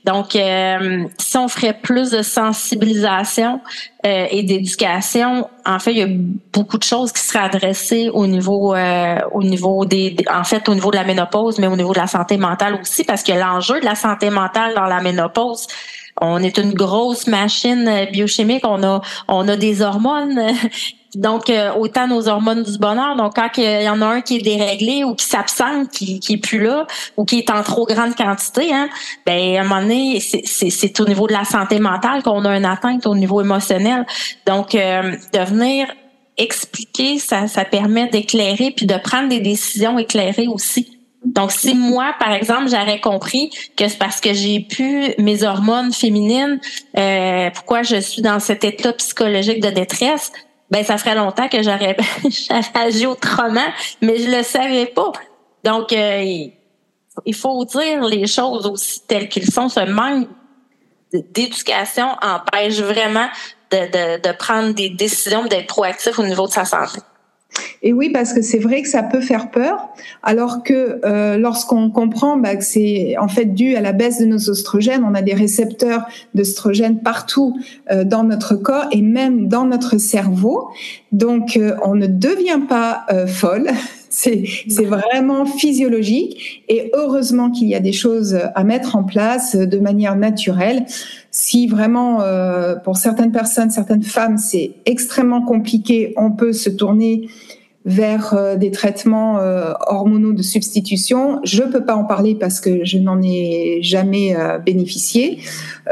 Donc, 0.04 0.34
euh, 0.34 1.04
si 1.16 1.36
on 1.36 1.46
ferait 1.46 1.74
plus 1.74 2.10
de 2.10 2.22
sensibilisation 2.22 3.60
euh, 4.04 4.26
et 4.32 4.42
d'éducation, 4.42 5.48
en 5.64 5.78
fait, 5.78 5.92
il 5.92 5.98
y 5.98 6.02
a 6.02 6.08
beaucoup 6.52 6.76
de 6.76 6.82
choses 6.82 7.12
qui 7.12 7.22
seraient 7.22 7.44
adressées 7.44 8.10
au 8.12 8.26
niveau, 8.26 8.74
euh, 8.74 9.20
au 9.32 9.44
niveau 9.44 9.84
des, 9.84 10.16
en 10.28 10.42
fait, 10.42 10.68
au 10.68 10.74
niveau 10.74 10.90
de 10.90 10.96
la 10.96 11.04
ménopause, 11.04 11.60
mais 11.60 11.68
au 11.68 11.76
niveau 11.76 11.92
de 11.92 12.00
la 12.00 12.08
santé 12.08 12.36
mentale 12.36 12.80
aussi, 12.80 13.04
parce 13.04 13.22
que 13.22 13.30
l'enjeu 13.32 13.78
de 13.78 13.84
la 13.84 13.94
santé 13.94 14.28
mentale 14.28 14.74
dans 14.74 14.86
la 14.86 15.00
ménopause, 15.00 15.68
on 16.20 16.42
est 16.42 16.58
une 16.58 16.74
grosse 16.74 17.28
machine 17.28 18.08
biochimique. 18.10 18.64
On 18.66 18.82
a, 18.82 19.00
on 19.28 19.46
a 19.46 19.54
des 19.54 19.82
hormones 19.82 20.52
donc, 21.14 21.48
euh, 21.48 21.72
autant 21.74 22.06
nos 22.06 22.28
hormones 22.28 22.62
du 22.62 22.78
bonheur. 22.78 23.16
Donc, 23.16 23.36
quand 23.36 23.48
il 23.56 23.82
y 23.82 23.88
en 23.88 24.02
a 24.02 24.06
un 24.06 24.20
qui 24.20 24.36
est 24.36 24.42
déréglé 24.42 25.04
ou 25.04 25.14
qui 25.14 25.24
s'absente, 25.24 25.90
qui, 25.90 26.20
qui 26.20 26.34
est 26.34 26.38
plus 26.38 26.60
là, 26.60 26.86
ou 27.16 27.24
qui 27.24 27.38
est 27.38 27.50
en 27.50 27.62
trop 27.62 27.86
grande 27.86 28.14
quantité, 28.14 28.72
hein, 28.72 28.88
ben 29.24 29.56
à 29.56 29.60
un 29.60 29.62
moment 29.64 29.80
donné, 29.80 30.20
c'est 30.20 31.00
au 31.00 31.06
niveau 31.06 31.26
de 31.26 31.32
la 31.32 31.44
santé 31.44 31.78
mentale 31.78 32.22
qu'on 32.22 32.44
a 32.44 32.56
une 32.56 32.66
atteinte 32.66 33.06
au 33.06 33.14
niveau 33.14 33.40
émotionnel. 33.40 34.06
Donc, 34.46 34.74
euh, 34.74 35.16
de 35.32 35.38
venir 35.38 35.86
expliquer, 36.36 37.18
ça, 37.18 37.48
ça 37.48 37.64
permet 37.64 38.08
d'éclairer 38.08 38.70
puis 38.70 38.86
de 38.86 38.96
prendre 38.96 39.28
des 39.28 39.40
décisions 39.40 39.98
éclairées 39.98 40.46
aussi. 40.46 40.98
Donc, 41.24 41.50
si 41.50 41.74
moi, 41.74 42.14
par 42.20 42.32
exemple, 42.32 42.68
j'aurais 42.68 43.00
compris 43.00 43.50
que 43.76 43.88
c'est 43.88 43.98
parce 43.98 44.20
que 44.20 44.32
j'ai 44.32 44.60
pu 44.60 45.14
mes 45.18 45.42
hormones 45.42 45.92
féminines, 45.92 46.60
euh, 46.96 47.50
pourquoi 47.54 47.82
je 47.82 48.00
suis 48.00 48.22
dans 48.22 48.38
cet 48.38 48.62
état 48.62 48.92
psychologique 48.92 49.60
de 49.60 49.70
détresse, 49.70 50.32
ben 50.70 50.84
ça 50.84 50.98
ferait 50.98 51.14
longtemps 51.14 51.48
que 51.48 51.62
j'aurais 51.62 51.96
agi 52.74 53.06
autrement, 53.06 53.68
mais 54.00 54.18
je 54.18 54.30
le 54.30 54.42
savais 54.42 54.86
pas. 54.86 55.12
Donc 55.64 55.92
euh, 55.92 56.48
il 57.24 57.34
faut 57.34 57.64
dire 57.64 58.04
les 58.04 58.26
choses 58.26 58.66
aussi 58.66 59.00
telles 59.06 59.28
qu'elles 59.28 59.50
sont. 59.50 59.68
Ce 59.68 59.80
manque 59.80 60.28
d'éducation 61.12 62.08
empêche 62.20 62.80
vraiment 62.80 63.28
de, 63.70 63.78
de, 63.78 64.28
de 64.28 64.32
prendre 64.36 64.74
des 64.74 64.90
décisions, 64.90 65.44
d'être 65.46 65.66
proactif 65.66 66.18
au 66.18 66.24
niveau 66.24 66.46
de 66.46 66.52
sa 66.52 66.64
santé. 66.64 67.00
Et 67.82 67.92
oui, 67.92 68.10
parce 68.10 68.32
que 68.32 68.42
c'est 68.42 68.58
vrai 68.58 68.82
que 68.82 68.88
ça 68.88 69.02
peut 69.02 69.20
faire 69.20 69.50
peur, 69.50 69.88
alors 70.22 70.62
que 70.62 71.00
euh, 71.04 71.38
lorsqu'on 71.38 71.90
comprend 71.90 72.36
bah, 72.36 72.56
que 72.56 72.64
c'est 72.64 73.16
en 73.18 73.28
fait 73.28 73.46
dû 73.46 73.76
à 73.76 73.80
la 73.80 73.92
baisse 73.92 74.18
de 74.18 74.26
nos 74.26 74.50
oestrogènes, 74.50 75.04
on 75.04 75.14
a 75.14 75.22
des 75.22 75.34
récepteurs 75.34 76.06
d'oestrogènes 76.34 77.00
partout 77.00 77.56
euh, 77.90 78.04
dans 78.04 78.24
notre 78.24 78.56
corps 78.56 78.86
et 78.90 79.00
même 79.00 79.48
dans 79.48 79.64
notre 79.64 79.98
cerveau. 79.98 80.70
Donc, 81.12 81.56
euh, 81.56 81.76
on 81.84 81.94
ne 81.94 82.06
devient 82.06 82.60
pas 82.68 83.06
folle. 83.26 83.68
C'est, 84.10 84.44
vraiment 84.84 85.44
physiologique 85.44 86.62
et 86.68 86.90
heureusement 86.94 87.50
qu'il 87.50 87.68
y 87.68 87.74
a 87.74 87.80
des 87.80 87.92
choses 87.92 88.38
à 88.54 88.64
mettre 88.64 88.96
en 88.96 89.04
place 89.04 89.56
de 89.56 89.78
manière 89.78 90.16
naturelle. 90.16 90.86
Si 91.30 91.66
vraiment, 91.66 92.22
pour 92.84 92.96
certaines 92.96 93.32
personnes, 93.32 93.70
certaines 93.70 94.02
femmes, 94.02 94.38
c'est 94.38 94.72
extrêmement 94.86 95.42
compliqué, 95.42 96.14
on 96.16 96.30
peut 96.30 96.52
se 96.52 96.70
tourner 96.70 97.28
vers 97.88 98.34
euh, 98.34 98.56
des 98.56 98.70
traitements 98.70 99.38
euh, 99.38 99.72
hormonaux 99.86 100.34
de 100.34 100.42
substitution. 100.42 101.40
Je 101.42 101.62
peux 101.62 101.84
pas 101.84 101.96
en 101.96 102.04
parler 102.04 102.34
parce 102.34 102.60
que 102.60 102.84
je 102.84 102.98
n'en 102.98 103.20
ai 103.22 103.78
jamais 103.82 104.36
euh, 104.36 104.58
bénéficié. 104.58 105.38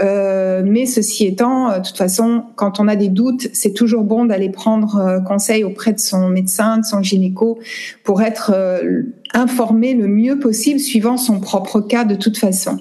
mais 0.02 0.84
ceci 0.84 1.26
étant, 1.26 1.78
de 1.78 1.82
toute 1.82 1.96
façon, 1.96 2.44
quand 2.54 2.80
on 2.80 2.86
a 2.86 2.96
des 2.96 3.08
doutes, 3.08 3.48
c'est 3.54 3.72
toujours 3.72 4.04
bon 4.04 4.26
d'aller 4.26 4.50
prendre 4.50 5.22
conseil 5.26 5.64
auprès 5.64 5.94
de 5.94 5.98
son 5.98 6.28
médecin, 6.28 6.78
de 6.78 6.84
son 6.84 7.02
gynéco, 7.02 7.58
pour 8.04 8.20
être 8.20 8.54
informé 9.32 9.94
le 9.94 10.06
mieux 10.06 10.38
possible 10.38 10.80
suivant 10.80 11.16
son 11.16 11.40
propre 11.40 11.80
cas 11.80 12.04
de 12.04 12.14
toute 12.14 12.36
façon. 12.36 12.78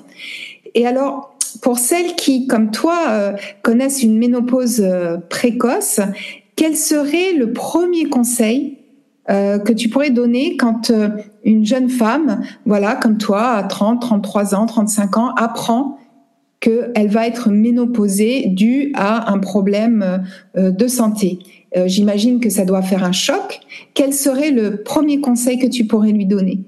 Et 0.73 0.85
alors, 0.85 1.37
pour 1.61 1.79
celles 1.79 2.15
qui, 2.15 2.47
comme 2.47 2.71
toi, 2.71 3.33
connaissent 3.61 4.03
une 4.03 4.17
ménopause 4.17 4.85
précoce, 5.29 6.01
quel 6.57 6.75
serait 6.75 7.33
le 7.33 7.53
premier 7.53 8.05
conseil 8.05 8.74
euh, 9.27 9.57
que 9.57 9.73
tu 9.73 9.89
pourrais 9.89 10.11
donner 10.11 10.55
quand 10.55 10.91
euh, 10.91 11.09
une 11.43 11.65
jeune 11.65 11.89
femme, 11.89 12.45
voilà, 12.65 12.95
comme 12.95 13.17
toi, 13.17 13.53
à 13.53 13.63
30, 13.63 13.99
33 13.99 14.53
ans, 14.53 14.67
35 14.67 15.17
ans, 15.17 15.33
apprend 15.35 15.97
qu'elle 16.59 17.07
va 17.07 17.25
être 17.25 17.49
ménopausée 17.49 18.45
due 18.47 18.91
à 18.93 19.31
un 19.31 19.39
problème 19.39 20.23
euh, 20.57 20.71
de 20.71 20.87
santé. 20.87 21.39
J'imagine 21.87 22.39
que 22.39 22.49
ça 22.49 22.63
doit 22.63 22.81
faire 22.81 23.03
un 23.03 23.11
choc. 23.11 23.59
Quel 23.93 24.13
serait 24.13 24.51
le 24.51 24.81
premier 24.81 25.19
conseil 25.19 25.59
que 25.59 25.67
tu 25.67 25.85
pourrais 25.85 26.13
lui 26.13 26.25
donner? 26.25 26.59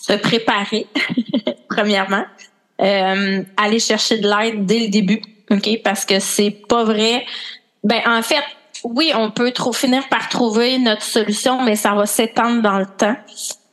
Se 0.00 0.14
préparer, 0.14 0.86
premièrement. 1.68 2.24
aller 2.78 3.78
chercher 3.80 4.16
de 4.20 4.26
l'aide 4.26 4.64
dès 4.64 4.78
le 4.78 4.88
début, 4.88 5.20
ok? 5.50 5.82
Parce 5.84 6.06
que 6.06 6.18
c'est 6.18 6.50
pas 6.66 6.84
vrai. 6.84 7.26
Ben 7.82 8.00
en 8.06 8.22
fait, 8.22 8.42
oui, 8.84 9.12
on 9.14 9.30
peut 9.30 9.50
trop 9.50 9.72
finir 9.72 10.08
par 10.08 10.28
trouver 10.28 10.78
notre 10.78 11.02
solution, 11.02 11.62
mais 11.62 11.76
ça 11.76 11.94
va 11.94 12.06
s'étendre 12.06 12.62
dans 12.62 12.78
le 12.78 12.86
temps. 12.86 13.16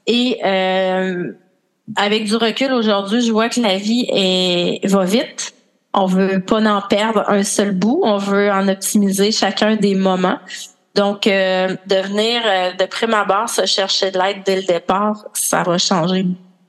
Et 0.08 0.39
euh, 0.43 1.34
avec 1.95 2.26
du 2.26 2.36
recul 2.36 2.71
aujourd'hui, 2.71 3.21
je 3.21 3.32
vois 3.32 3.50
que 3.50 3.60
la 3.60 3.78
vie 3.78 4.06
est, 4.10 4.88
va 4.88 5.04
vite. 5.04 5.54
On 5.93 6.06
veut 6.06 6.39
pas 6.39 6.62
en 6.62 6.82
perdre 6.82 7.26
un 7.28 7.43
seul 7.43 7.71
bout. 7.71 8.02
On 8.04 8.17
veut 8.17 8.50
en 8.50 8.67
optimiser 8.69 9.32
chacun 9.32 9.76
des 9.76 9.95
moments. 9.95 10.39
Donc, 10.95 11.28
euh, 11.28 11.76
de 11.88 11.95
venir 11.95 12.41
euh, 12.45 12.71
de 12.74 12.86
prime 12.86 13.13
abord 13.13 13.50
se 13.50 13.65
chercher 13.65 14.12
de 14.12 14.19
l'aide 14.19 14.43
dès 14.45 14.58
le 14.58 14.63
départ, 14.63 15.26
ça 15.34 15.63
va 15.63 15.78
changer 15.78 16.26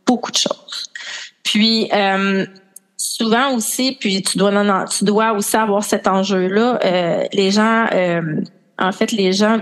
beaucoup 0.06 0.30
de 0.30 0.36
choses. 0.36 0.90
Puis, 1.42 1.88
euh, 1.92 2.46
souvent 3.02 3.54
aussi, 3.54 3.96
puis 3.98 4.22
tu 4.22 4.38
dois, 4.38 4.52
tu 4.86 5.04
dois 5.04 5.32
aussi 5.32 5.56
avoir 5.56 5.82
cet 5.82 6.06
enjeu-là. 6.06 6.78
Euh, 6.84 7.24
les 7.32 7.50
gens, 7.50 7.86
euh, 7.92 8.40
en 8.78 8.92
fait, 8.92 9.10
les 9.10 9.32
gens 9.32 9.58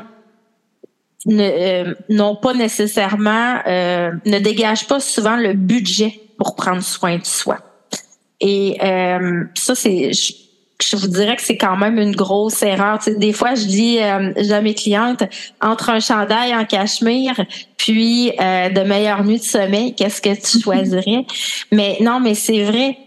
euh, 1.29 1.95
n'ont 2.11 2.37
pas 2.37 2.53
nécessairement, 2.53 3.57
ne 3.67 4.39
dégagent 4.39 4.87
pas 4.87 5.01
souvent 5.01 5.37
le 5.37 5.55
budget 5.55 6.21
pour 6.37 6.55
prendre 6.55 6.83
soin 6.83 7.17
de 7.17 7.25
soi. 7.25 7.59
Et 8.41 8.77
ça, 9.55 9.75
c'est, 9.75 10.13
je, 10.13 10.97
vous 10.97 11.09
dirais 11.09 11.37
que 11.37 11.43
c'est 11.43 11.59
quand 11.59 11.77
même 11.77 11.99
une 11.99 12.15
grosse 12.17 12.63
erreur. 12.63 12.99
des 13.07 13.33
fois, 13.33 13.55
je 13.55 13.65
dis, 13.65 13.99
à 13.99 14.61
mes 14.61 14.75
clientes, 14.75 15.23
entre 15.63 15.91
un 15.91 16.01
chandail 16.01 16.55
en 16.55 16.65
cachemire, 16.65 17.39
puis 17.79 18.33
de 18.39 18.83
meilleures 18.83 19.25
nuits 19.25 19.39
de 19.39 19.45
sommeil, 19.45 19.95
qu'est-ce 19.95 20.21
que 20.21 20.35
tu 20.35 20.61
choisirais? 20.63 21.25
mais 21.73 21.99
non, 22.01 22.21
mais 22.21 22.35
c'est 22.35 22.65
vrai 22.65 22.99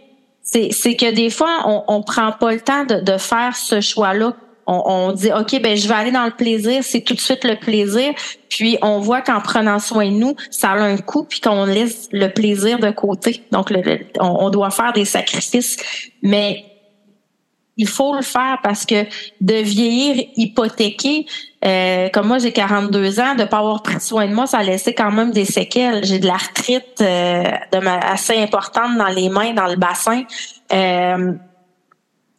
c'est 0.43 0.95
que 0.95 1.11
des 1.11 1.29
fois, 1.29 1.63
on, 1.65 1.83
on 1.87 2.03
prend 2.03 2.31
pas 2.33 2.53
le 2.53 2.59
temps 2.59 2.83
de, 2.85 2.99
de 2.99 3.17
faire 3.17 3.55
ce 3.55 3.81
choix-là 3.81 4.35
On, 4.67 5.11
dit 5.13 5.31
ok 5.31 5.61
ben 5.61 5.75
je 5.75 5.87
vais 5.87 5.93
aller 5.93 6.11
dans 6.11 6.25
le 6.25 6.31
plaisir, 6.31 6.83
c'est 6.83 7.01
tout 7.01 7.13
de 7.13 7.21
suite 7.21 7.43
le 7.43 7.55
plaisir. 7.55 8.13
Puis 8.49 8.77
on 8.81 8.99
voit 8.99 9.21
qu'en 9.21 9.41
prenant 9.41 9.79
soin 9.79 10.05
de 10.05 10.15
nous, 10.15 10.35
ça 10.51 10.71
a 10.71 10.79
un 10.79 10.97
coût, 10.97 11.23
puis 11.23 11.41
qu'on 11.41 11.65
laisse 11.65 12.07
le 12.11 12.27
plaisir 12.27 12.79
de 12.79 12.91
côté. 12.91 13.43
Donc 13.51 13.73
on, 14.19 14.49
doit 14.49 14.69
faire 14.69 14.93
des 14.93 15.05
sacrifices, 15.05 15.77
mais 16.21 16.63
il 17.77 17.87
faut 17.87 18.15
le 18.15 18.21
faire 18.21 18.59
parce 18.61 18.85
que 18.85 19.05
de 19.41 19.55
vieillir 19.55 20.25
hypothéqué, 20.35 21.25
euh, 21.65 22.09
comme 22.09 22.27
moi 22.27 22.37
j'ai 22.37 22.51
42 22.51 23.19
ans, 23.19 23.35
de 23.35 23.45
pas 23.45 23.59
avoir 23.59 23.81
pris 23.81 23.99
soin 23.99 24.27
de 24.27 24.33
moi, 24.33 24.45
ça 24.45 24.59
a 24.59 24.63
laissé 24.63 24.93
quand 24.93 25.11
même 25.11 25.31
des 25.31 25.45
séquelles. 25.45 26.03
J'ai 26.03 26.19
de 26.19 26.27
l'arthrite 26.27 27.01
euh, 27.01 27.43
assez 28.01 28.37
importante 28.37 28.97
dans 28.97 29.07
les 29.07 29.29
mains, 29.29 29.53
dans 29.53 29.67
le 29.67 29.75
bassin. 29.75 30.23
Euh, 30.71 31.33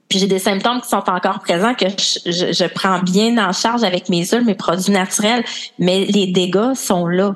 puis 0.08 0.18
j'ai 0.20 0.26
des 0.26 0.38
symptômes 0.38 0.80
qui 0.80 0.88
sont 0.88 1.08
encore 1.08 1.40
présents 1.40 1.74
que 1.74 1.86
je, 1.88 2.52
je, 2.52 2.64
prends 2.66 3.00
bien 3.00 3.36
en 3.38 3.52
charge 3.52 3.82
avec 3.82 4.08
mes 4.08 4.24
huiles, 4.24 4.44
mes 4.44 4.54
produits 4.54 4.92
naturels, 4.92 5.44
mais 5.78 6.04
les 6.04 6.28
dégâts 6.28 6.74
sont 6.74 7.06
là. 7.06 7.34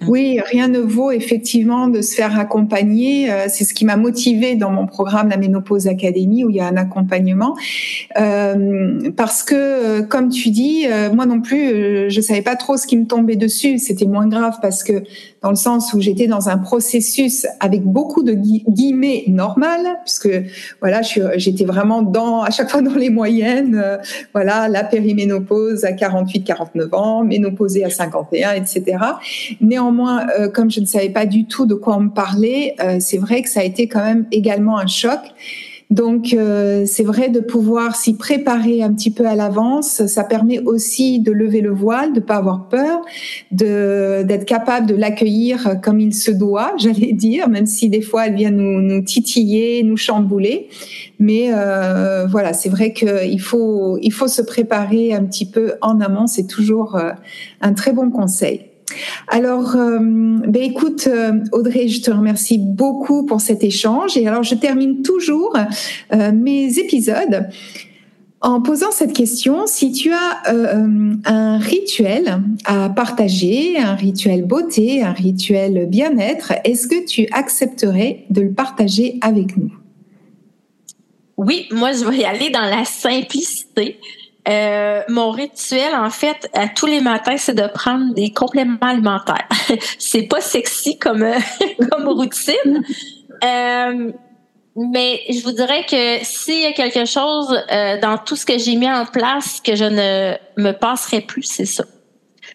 Hmm. 0.00 0.08
Oui, 0.08 0.40
rien 0.44 0.68
ne 0.68 0.78
vaut 0.78 1.10
effectivement 1.10 1.88
de 1.88 2.00
se 2.00 2.14
faire 2.14 2.38
accompagner. 2.38 3.30
Euh, 3.30 3.46
c'est 3.48 3.64
ce 3.64 3.74
qui 3.74 3.84
m'a 3.84 3.96
motivée 3.96 4.54
dans 4.54 4.70
mon 4.70 4.86
programme 4.86 5.28
La 5.28 5.36
Ménopause 5.36 5.86
Académie 5.86 6.44
où 6.44 6.50
il 6.50 6.56
y 6.56 6.60
a 6.60 6.66
un 6.66 6.76
accompagnement. 6.76 7.56
Euh, 8.18 9.10
parce 9.16 9.42
que, 9.42 9.54
euh, 9.54 10.02
comme 10.02 10.30
tu 10.30 10.50
dis, 10.50 10.86
moi 11.14 11.26
non 11.26 11.40
plus, 11.40 12.10
je 12.10 12.20
savais 12.20 12.42
pas 12.42 12.56
trop 12.56 12.76
ce 12.76 12.86
qui 12.86 12.96
me 12.96 13.06
tombait 13.06 13.36
dessus. 13.36 13.78
C'était 13.78 14.06
moins 14.06 14.28
grave 14.28 14.58
parce 14.62 14.82
que 14.82 15.02
dans 15.42 15.50
le 15.50 15.56
sens 15.56 15.94
où 15.94 16.00
j'étais 16.00 16.26
dans 16.26 16.48
un 16.48 16.58
processus 16.58 17.46
avec 17.60 17.82
beaucoup 17.82 18.22
de 18.22 18.34
guillemets 18.34 19.24
normal, 19.28 19.80
puisque 20.04 20.28
voilà, 20.80 21.00
j'étais 21.02 21.64
vraiment 21.64 22.02
dans 22.02 22.42
à 22.42 22.50
chaque 22.50 22.70
fois 22.70 22.82
dans 22.82 22.94
les 22.94 23.10
moyennes, 23.10 23.82
voilà, 24.32 24.68
la 24.68 24.84
périménopause 24.84 25.84
à 25.84 25.92
48, 25.92 26.44
49 26.44 26.94
ans, 26.94 27.24
ménopausée 27.24 27.84
à 27.84 27.90
51, 27.90 28.52
etc. 28.52 28.98
Néanmoins, 29.60 30.26
euh, 30.38 30.48
comme 30.48 30.70
je 30.70 30.80
ne 30.80 30.86
savais 30.86 31.10
pas 31.10 31.26
du 31.26 31.46
tout 31.46 31.66
de 31.66 31.74
quoi 31.74 31.96
on 31.96 32.00
me 32.00 32.10
parlait, 32.10 32.74
euh, 32.80 32.96
c'est 32.98 33.18
vrai 33.18 33.42
que 33.42 33.48
ça 33.50 33.60
a 33.60 33.64
été 33.64 33.88
quand 33.88 34.02
même 34.02 34.26
également 34.32 34.78
un 34.78 34.86
choc. 34.86 35.20
Donc 35.90 36.32
euh, 36.32 36.84
c'est 36.86 37.02
vrai 37.02 37.30
de 37.30 37.40
pouvoir 37.40 37.96
s'y 37.96 38.16
préparer 38.16 38.80
un 38.80 38.94
petit 38.94 39.10
peu 39.10 39.26
à 39.26 39.34
l'avance. 39.34 40.06
Ça 40.06 40.22
permet 40.22 40.60
aussi 40.60 41.18
de 41.18 41.32
lever 41.32 41.60
le 41.60 41.72
voile, 41.72 42.12
de 42.12 42.20
pas 42.20 42.36
avoir 42.36 42.68
peur, 42.68 43.00
de 43.50 44.22
d'être 44.22 44.44
capable 44.44 44.86
de 44.86 44.94
l'accueillir 44.94 45.80
comme 45.82 45.98
il 45.98 46.14
se 46.14 46.30
doit, 46.30 46.74
j'allais 46.78 47.12
dire, 47.12 47.48
même 47.48 47.66
si 47.66 47.88
des 47.88 48.02
fois 48.02 48.28
elle 48.28 48.36
vient 48.36 48.52
nous, 48.52 48.80
nous 48.80 49.02
titiller, 49.02 49.82
nous 49.82 49.96
chambouler. 49.96 50.68
Mais 51.18 51.50
euh, 51.52 52.26
voilà, 52.26 52.52
c'est 52.52 52.70
vrai 52.70 52.92
qu'il 52.92 53.40
faut 53.40 53.98
il 54.00 54.12
faut 54.12 54.28
se 54.28 54.42
préparer 54.42 55.12
un 55.12 55.24
petit 55.24 55.46
peu 55.46 55.72
en 55.82 56.00
amont. 56.00 56.28
C'est 56.28 56.46
toujours 56.46 56.96
un 57.60 57.72
très 57.72 57.92
bon 57.92 58.10
conseil. 58.10 58.69
Alors, 59.28 59.76
euh, 59.76 59.98
ben 60.00 60.62
écoute, 60.62 61.06
euh, 61.06 61.32
Audrey, 61.52 61.88
je 61.88 62.02
te 62.02 62.10
remercie 62.10 62.58
beaucoup 62.58 63.24
pour 63.24 63.40
cet 63.40 63.62
échange. 63.62 64.16
Et 64.16 64.26
alors, 64.26 64.42
je 64.42 64.54
termine 64.54 65.02
toujours 65.02 65.56
euh, 66.12 66.32
mes 66.32 66.78
épisodes 66.78 67.48
en 68.40 68.62
posant 68.62 68.90
cette 68.90 69.12
question. 69.12 69.66
Si 69.66 69.92
tu 69.92 70.12
as 70.12 70.50
un 71.26 71.58
rituel 71.58 72.40
à 72.64 72.88
partager, 72.88 73.78
un 73.78 73.94
rituel 73.94 74.46
beauté, 74.46 75.02
un 75.02 75.12
rituel 75.12 75.86
bien-être, 75.86 76.54
est-ce 76.64 76.86
que 76.86 77.04
tu 77.04 77.28
accepterais 77.32 78.24
de 78.30 78.40
le 78.40 78.52
partager 78.52 79.18
avec 79.20 79.58
nous? 79.58 79.70
Oui, 81.36 81.66
moi, 81.70 81.92
je 81.92 82.04
vais 82.06 82.18
y 82.18 82.24
aller 82.24 82.48
dans 82.48 82.60
la 82.60 82.86
simplicité. 82.86 83.98
Euh, 84.48 85.02
mon 85.08 85.30
rituel, 85.30 85.94
en 85.94 86.10
fait, 86.10 86.48
à 86.54 86.68
tous 86.68 86.86
les 86.86 87.00
matins, 87.00 87.36
c'est 87.36 87.54
de 87.54 87.66
prendre 87.66 88.14
des 88.14 88.32
compléments 88.32 88.78
alimentaires. 88.80 89.48
c'est 89.98 90.22
pas 90.22 90.40
sexy 90.40 90.98
comme 90.98 91.22
euh, 91.22 91.38
comme 91.90 92.08
routine, 92.08 92.82
euh, 93.44 94.12
mais 94.76 95.20
je 95.28 95.42
vous 95.42 95.52
dirais 95.52 95.84
que 95.84 96.24
s'il 96.24 96.62
y 96.62 96.66
a 96.66 96.72
quelque 96.72 97.04
chose 97.04 97.48
dans 98.00 98.18
tout 98.24 98.36
ce 98.36 98.46
que 98.46 98.56
j'ai 98.56 98.76
mis 98.76 98.90
en 98.90 99.04
place 99.04 99.60
que 99.60 99.74
je 99.74 99.84
ne 99.84 100.36
me 100.56 100.72
passerai 100.72 101.20
plus, 101.20 101.42
c'est 101.42 101.66
ça. 101.66 101.84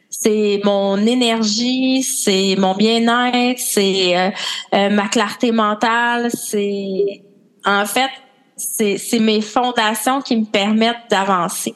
C'est 0.09 0.61
mon 0.63 0.97
énergie, 1.05 2.01
c'est 2.01 2.55
mon 2.57 2.73
bien-être, 2.73 3.59
c'est 3.59 4.31
ma 4.71 5.07
clarté 5.09 5.51
mentale, 5.51 6.29
c'est 6.33 7.21
en 7.65 7.85
fait 7.85 8.09
c'est 8.57 9.19
mes 9.19 9.41
fondations 9.41 10.21
qui 10.21 10.37
me 10.37 10.45
permettent 10.45 11.09
d'avancer. 11.09 11.75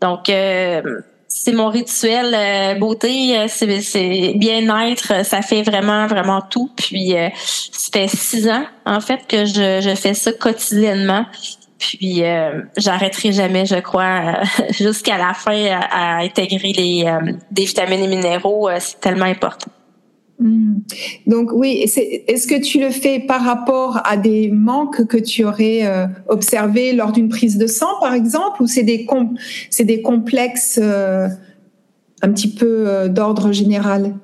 Donc, 0.00 0.28
euh, 0.28 1.00
c'est 1.28 1.52
mon 1.52 1.68
rituel 1.68 2.34
euh, 2.34 2.78
beauté, 2.78 3.38
euh, 3.38 3.46
c'est 3.48 4.34
bien-être, 4.36 5.24
ça 5.24 5.42
fait 5.42 5.62
vraiment, 5.62 6.06
vraiment 6.06 6.40
tout. 6.42 6.70
Puis, 6.76 7.14
ça 7.42 7.90
fait 7.92 8.08
six 8.08 8.48
ans, 8.48 8.64
en 8.84 9.00
fait, 9.00 9.26
que 9.26 9.44
je, 9.44 9.80
je 9.82 9.94
fais 9.94 10.14
ça 10.14 10.32
quotidiennement. 10.32 11.26
Puis, 11.78 12.22
j'arrêterai 12.76 13.32
jamais, 13.32 13.66
je 13.66 13.76
crois, 13.76 14.40
jusqu'à 14.70 15.18
la 15.18 15.34
fin 15.34 15.78
à, 15.90 16.18
intégrer 16.18 16.72
les 16.72 17.18
des 17.50 17.64
vitamines 17.64 18.02
et 18.02 18.08
minéraux. 18.08 18.70
c'est 18.78 18.98
tellement 19.00 19.26
important. 19.26 19.70
Hmm. 20.38 20.80
Donc 21.26 21.50
oui, 21.52 21.78
est-ce 21.82 22.46
que 22.46 22.60
tu 22.60 22.78
le 22.78 22.90
fais 22.90 23.20
par 23.20 23.42
rapport 23.42 24.00
à 24.04 24.18
des 24.18 24.50
manques 24.50 25.06
que 25.06 25.16
tu 25.16 25.44
aurais 25.44 25.86
euh, 25.86 26.06
observés 26.28 26.92
lors 26.92 27.12
d'une 27.12 27.30
prise 27.30 27.56
de 27.56 27.66
sang, 27.66 27.98
par 28.00 28.12
exemple, 28.12 28.62
ou 28.62 28.66
c'est 28.66 28.82
des, 28.82 29.06
c'est 29.70 29.84
des 29.84 30.02
complexes 30.02 30.78
euh, 30.82 31.28
un 32.20 32.32
petit 32.32 32.52
peu 32.52 32.84
euh, 32.86 33.08
d'ordre 33.08 33.52
général? 33.52 34.14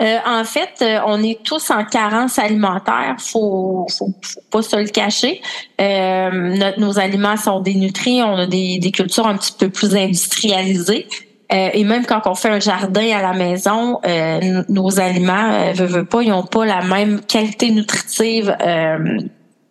En 0.00 0.44
fait, 0.44 0.84
on 1.08 1.20
est 1.24 1.42
tous 1.42 1.72
en 1.72 1.84
carence 1.84 2.38
alimentaire, 2.38 3.16
faut, 3.18 3.84
faut, 3.90 4.14
faut 4.22 4.40
pas 4.48 4.62
se 4.62 4.76
le 4.76 4.86
cacher. 4.86 5.40
nos 5.80 6.98
aliments 7.00 7.36
sont 7.36 7.58
dénutris, 7.58 8.22
on 8.22 8.36
a 8.36 8.46
des, 8.46 8.78
des 8.78 8.92
cultures 8.92 9.26
un 9.26 9.36
petit 9.36 9.54
peu 9.58 9.70
plus 9.70 9.96
industrialisées. 9.96 11.08
Euh, 11.50 11.70
et 11.72 11.84
même 11.84 12.04
quand 12.04 12.22
on 12.26 12.34
fait 12.34 12.50
un 12.50 12.60
jardin 12.60 13.16
à 13.16 13.22
la 13.22 13.32
maison, 13.32 14.00
euh, 14.06 14.62
nos 14.68 15.00
aliments, 15.00 15.50
euh, 15.52 15.72
veut, 15.72 16.04
pas, 16.04 16.22
ils 16.22 16.32
ont 16.32 16.42
pas 16.42 16.66
la 16.66 16.82
même 16.82 17.20
qualité 17.22 17.70
nutritive. 17.70 18.54
Euh, 18.60 19.18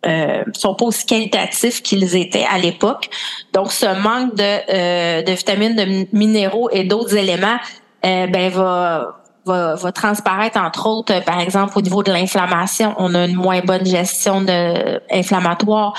euh, 0.06 0.44
sont 0.54 0.74
pas 0.76 0.86
aussi 0.86 1.06
qualitatifs 1.06 1.84
qu'ils 1.84 2.16
étaient 2.16 2.46
à 2.50 2.58
l'époque. 2.58 3.10
Donc, 3.54 3.72
ce 3.72 3.86
manque 4.02 4.36
de, 4.36 5.24
de 5.24 5.32
vitamines, 5.32 5.76
de 5.76 6.16
minéraux 6.16 6.70
et 6.72 6.84
d'autres 6.84 7.16
éléments, 7.16 7.58
ben 8.04 8.50
va, 8.50 9.18
va, 9.44 9.76
va 9.76 9.92
transparaître 9.92 10.58
entre 10.60 10.88
autres, 10.88 11.24
par 11.26 11.42
exemple, 11.42 11.78
au 11.78 11.82
niveau 11.82 12.04
de 12.04 12.12
l'inflammation. 12.12 12.94
On 13.00 13.16
a 13.16 13.26
une 13.26 13.36
moins 13.36 13.60
bonne 13.62 13.86
gestion 13.86 14.42
de, 14.42 15.02
inflammatoire 15.12 15.94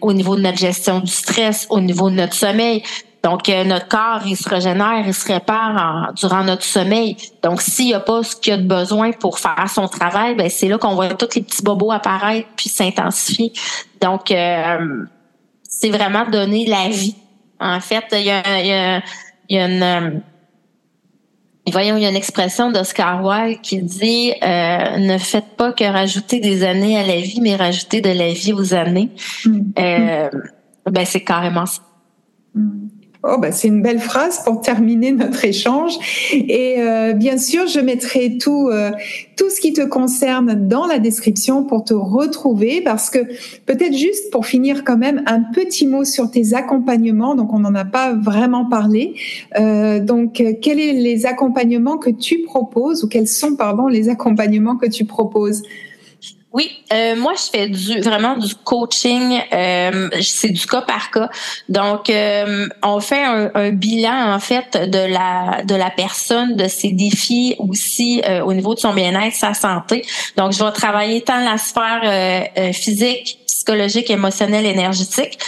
au 0.00 0.12
niveau 0.12 0.36
de 0.36 0.40
notre 0.40 0.58
gestion 0.58 1.00
du 1.00 1.12
stress, 1.12 1.66
au 1.70 1.80
niveau 1.80 2.08
de 2.08 2.14
notre 2.14 2.34
sommeil. 2.34 2.82
Donc, 3.22 3.48
euh, 3.48 3.62
notre 3.62 3.86
corps, 3.86 4.22
il 4.26 4.36
se 4.36 4.48
régénère, 4.48 5.04
il 5.06 5.14
se 5.14 5.32
répare 5.32 6.12
durant 6.14 6.42
notre 6.42 6.64
sommeil. 6.64 7.16
Donc, 7.42 7.62
s'il 7.62 7.86
n'y 7.86 7.94
a 7.94 8.00
pas 8.00 8.24
ce 8.24 8.34
qu'il 8.34 8.50
y 8.50 8.54
a 8.54 8.56
de 8.56 8.66
besoin 8.66 9.12
pour 9.12 9.38
faire 9.38 9.70
son 9.72 9.86
travail, 9.86 10.34
ben 10.34 10.50
c'est 10.50 10.68
là 10.68 10.76
qu'on 10.76 10.94
voit 10.96 11.10
tous 11.10 11.36
les 11.36 11.42
petits 11.42 11.62
bobos 11.62 11.92
apparaître 11.92 12.48
puis 12.56 12.68
s'intensifier. 12.68 13.52
Donc, 14.00 14.32
euh, 14.32 15.04
c'est 15.62 15.90
vraiment 15.90 16.28
donner 16.28 16.66
la 16.66 16.88
vie. 16.88 17.14
En 17.60 17.78
fait, 17.78 18.04
il 18.12 18.22
y 18.22 18.30
a, 18.30 18.60
il 18.60 18.66
y 18.66 18.72
a, 18.72 19.02
il 19.48 19.56
y 19.56 19.60
a 19.60 19.68
une... 19.68 19.82
Euh, 19.82 20.18
voyons, 21.70 21.96
il 21.96 22.02
y 22.02 22.06
a 22.06 22.10
une 22.10 22.16
expression 22.16 22.72
d'Oscar 22.72 23.24
Wilde 23.24 23.60
qui 23.60 23.80
dit 23.82 24.32
Ne 24.42 25.16
faites 25.18 25.56
pas 25.56 25.72
que 25.72 25.84
rajouter 25.84 26.40
des 26.40 26.64
années 26.64 26.98
à 26.98 27.06
la 27.06 27.20
vie, 27.20 27.40
mais 27.40 27.54
rajouter 27.54 28.00
de 28.00 28.10
la 28.10 28.32
vie 28.32 28.52
aux 28.52 28.74
années. 28.74 29.10
Mm. 29.44 29.60
ben 30.90 31.04
c'est 31.04 31.22
carrément 31.22 31.66
ça. 31.66 31.82
Mm. 32.56 32.88
Oh, 33.24 33.36
bah, 33.38 33.52
c'est 33.52 33.68
une 33.68 33.82
belle 33.82 34.00
phrase 34.00 34.42
pour 34.44 34.60
terminer 34.62 35.12
notre 35.12 35.44
échange. 35.44 35.92
Et 36.32 36.76
euh, 36.78 37.12
bien 37.12 37.38
sûr, 37.38 37.68
je 37.68 37.78
mettrai 37.78 38.36
tout, 38.36 38.68
euh, 38.68 38.90
tout 39.36 39.48
ce 39.48 39.60
qui 39.60 39.72
te 39.72 39.82
concerne 39.82 40.66
dans 40.66 40.86
la 40.86 40.98
description 40.98 41.62
pour 41.62 41.84
te 41.84 41.94
retrouver. 41.94 42.80
Parce 42.80 43.10
que 43.10 43.20
peut-être 43.64 43.96
juste 43.96 44.32
pour 44.32 44.44
finir 44.44 44.82
quand 44.82 44.96
même, 44.96 45.22
un 45.26 45.40
petit 45.40 45.86
mot 45.86 46.04
sur 46.04 46.32
tes 46.32 46.54
accompagnements. 46.54 47.36
Donc, 47.36 47.52
on 47.52 47.60
n'en 47.60 47.76
a 47.76 47.84
pas 47.84 48.12
vraiment 48.12 48.64
parlé. 48.64 49.14
Euh, 49.56 50.00
donc, 50.00 50.42
quels 50.60 50.80
sont 50.80 51.02
les 51.02 51.24
accompagnements 51.24 51.98
que 51.98 52.10
tu 52.10 52.42
proposes 52.42 53.04
ou 53.04 53.08
quels 53.08 53.28
sont, 53.28 53.54
pardon, 53.54 53.86
les 53.86 54.08
accompagnements 54.08 54.76
que 54.76 54.86
tu 54.86 55.04
proposes? 55.04 55.62
Oui, 56.52 56.82
euh, 56.92 57.16
moi 57.16 57.32
je 57.34 57.50
fais 57.50 58.00
vraiment 58.00 58.36
du 58.36 58.54
coaching, 58.54 59.40
euh, 59.52 60.10
c'est 60.20 60.50
du 60.50 60.66
cas 60.66 60.82
par 60.82 61.10
cas. 61.10 61.30
Donc 61.70 62.10
euh, 62.10 62.68
on 62.82 63.00
fait 63.00 63.24
un, 63.24 63.70
bilan 63.70 64.34
en 64.34 64.38
fait 64.38 64.76
de 64.90 64.98
la 64.98 65.62
de 65.64 65.74
la 65.74 65.88
personne, 65.88 66.54
de 66.56 66.68
ses 66.68 66.92
défis 66.92 67.56
aussi 67.58 68.22
au 68.44 68.52
niveau 68.52 68.74
de 68.74 68.80
son 68.80 68.92
bien-être, 68.92 69.34
sa 69.34 69.54
santé. 69.54 70.04
Donc 70.36 70.52
je 70.52 70.62
vais 70.62 70.72
travailler 70.72 71.22
tant 71.22 71.42
la 71.42 71.56
sphère 71.56 72.74
physique, 72.74 73.38
psychologique, 73.46 74.10
émotionnelle, 74.10 74.66
énergétique. 74.66 75.38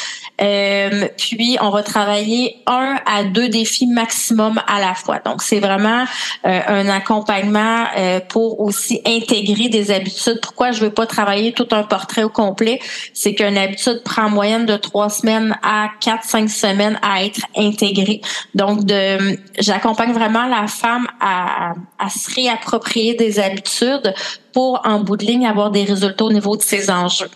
Euh, 0.41 1.07
puis, 1.17 1.57
on 1.61 1.71
va 1.71 1.83
travailler 1.83 2.57
un 2.67 2.99
à 3.07 3.23
deux 3.25 3.49
défis 3.49 3.87
maximum 3.87 4.61
à 4.67 4.81
la 4.81 4.95
fois. 4.95 5.21
Donc, 5.25 5.43
c'est 5.43 5.61
vraiment 5.61 6.05
euh, 6.45 6.61
un 6.67 6.89
accompagnement 6.89 7.85
euh, 7.97 8.21
pour 8.29 8.61
aussi 8.61 9.01
intégrer 9.07 9.69
des 9.69 9.93
habitudes. 9.93 10.41
Pourquoi 10.43 10.73
je 10.73 10.81
veux 10.81 10.91
pas 10.91 11.07
travailler 11.07 11.53
tout 11.53 11.69
un 11.71 11.85
portrait 11.85 12.25
au 12.25 12.29
complet? 12.29 12.81
C'est 13.13 13.35
qu'une 13.35 13.57
habitude 13.57 14.03
prend 14.05 14.25
en 14.25 14.31
moyenne 14.31 14.67
de 14.67 14.77
trois 14.77 15.09
semaines 15.09 15.57
à 15.63 15.91
quatre, 16.01 16.25
cinq 16.25 16.51
semaines 16.51 16.99
à 17.03 17.25
être 17.25 17.41
intégrée. 17.57 18.21
Donc, 18.55 18.85
de, 18.85 19.39
j'accompagne 19.59 20.13
vraiment 20.13 20.47
la 20.47 20.67
femme 20.67 21.07
à, 21.21 21.75
à 21.99 22.11
se 22.11 22.35
réapproprier 22.35 23.15
des 23.15 23.39
habitudes 23.39 24.13
pour, 24.53 24.81
en 24.85 25.01
bout 25.01 25.17
de 25.17 25.25
ligne, 25.25 25.47
avoir 25.47 25.71
des 25.71 25.85
résultats 25.85 26.25
au 26.25 26.33
niveau 26.33 26.57
de 26.57 26.63
ses 26.63 26.91
enjeux. 26.91 27.31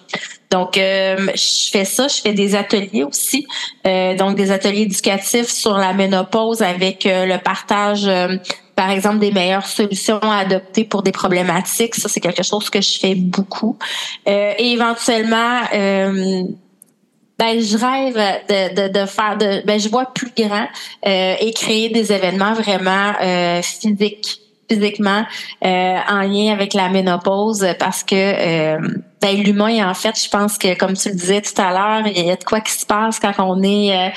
Donc, 0.51 0.79
euh, 0.79 1.27
je 1.35 1.71
fais 1.71 1.85
ça. 1.85 2.09
Je 2.09 2.23
fais 2.23 2.33
des 2.33 2.55
ateliers 2.55 2.88
aussi, 3.05 3.47
euh, 3.87 4.17
donc 4.17 4.37
des 4.37 4.51
ateliers 4.51 4.83
éducatifs 4.83 5.49
sur 5.49 5.77
la 5.77 5.93
ménopause 5.93 6.63
avec 6.63 7.07
euh, 7.07 7.27
le 7.27 7.39
partage, 7.39 8.09
par 8.77 8.91
exemple, 8.91 9.19
des 9.19 9.33
meilleures 9.33 9.67
solutions 9.67 10.21
à 10.23 10.39
adopter 10.39 10.85
pour 10.85 11.03
des 11.03 11.13
problématiques. 11.13 11.95
Ça, 11.95 12.09
c'est 12.09 12.21
quelque 12.21 12.43
chose 12.43 12.71
que 12.71 12.81
je 12.81 12.99
fais 12.99 13.15
beaucoup. 13.15 13.77
et 14.27 14.73
éventuellement, 14.73 15.61
ben, 15.73 17.61
je 17.61 17.77
rêve 17.77 18.15
de, 18.49 18.75
de, 18.75 19.01
de 19.01 19.07
faire 19.07 19.37
de, 19.37 19.65
ben, 19.67 19.79
je 19.79 19.89
vois 19.89 20.07
plus 20.07 20.31
grand 20.37 20.67
et 21.05 21.53
créer 21.55 21.89
des 21.89 22.13
événements 22.13 22.55
vraiment 22.55 23.15
physiques 23.63 24.41
physiquement 24.69 25.25
euh, 25.65 25.97
en 26.09 26.23
lien 26.23 26.53
avec 26.53 26.75
la 26.75 26.89
ménopause 26.89 27.67
parce 27.79 28.05
que 28.05 28.15
euh, 28.15 28.79
ben, 29.21 29.43
l'humain 29.43 29.89
en 29.89 29.95
fait 29.95 30.23
je 30.23 30.29
pense 30.29 30.59
que 30.59 30.77
comme 30.77 30.95
tu 30.95 31.09
le 31.09 31.15
disais 31.15 31.41
tout 31.41 31.61
à 31.61 31.71
l'heure 31.73 32.07
il 32.07 32.27
y 32.27 32.31
a 32.31 32.37
de 32.37 32.45
quoi 32.45 32.61
qui 32.61 32.73
se 32.73 32.87
passe 32.87 33.19
quand 33.19 33.33
on 33.39 33.63
est 33.63 33.97
euh, 33.97 34.11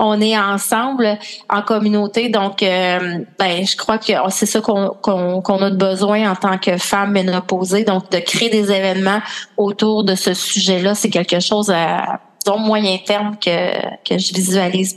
on 0.00 0.20
est 0.20 0.38
ensemble 0.38 1.18
en 1.50 1.60
communauté. 1.62 2.28
Donc 2.28 2.60
ben 2.60 3.66
je 3.66 3.76
crois 3.76 3.98
que 3.98 4.12
c'est 4.30 4.46
ça 4.46 4.60
qu'on 4.60 4.90
qu'on 4.90 5.58
a 5.60 5.70
besoin 5.70 6.30
en 6.30 6.36
tant 6.36 6.56
que 6.56 6.76
femme 6.76 7.10
ménopausée. 7.10 7.82
Donc 7.82 8.08
de 8.12 8.18
créer 8.18 8.48
des 8.48 8.70
événements 8.70 9.20
autour 9.56 10.04
de 10.04 10.14
ce 10.14 10.34
sujet-là 10.34 10.94
c'est 10.94 11.10
quelque 11.10 11.40
chose 11.40 11.70
à 11.70 12.20
moyen 12.46 12.98
terme 13.04 13.36
que 13.44 13.72
que 14.04 14.18
je 14.18 14.32
visualise 14.32 14.94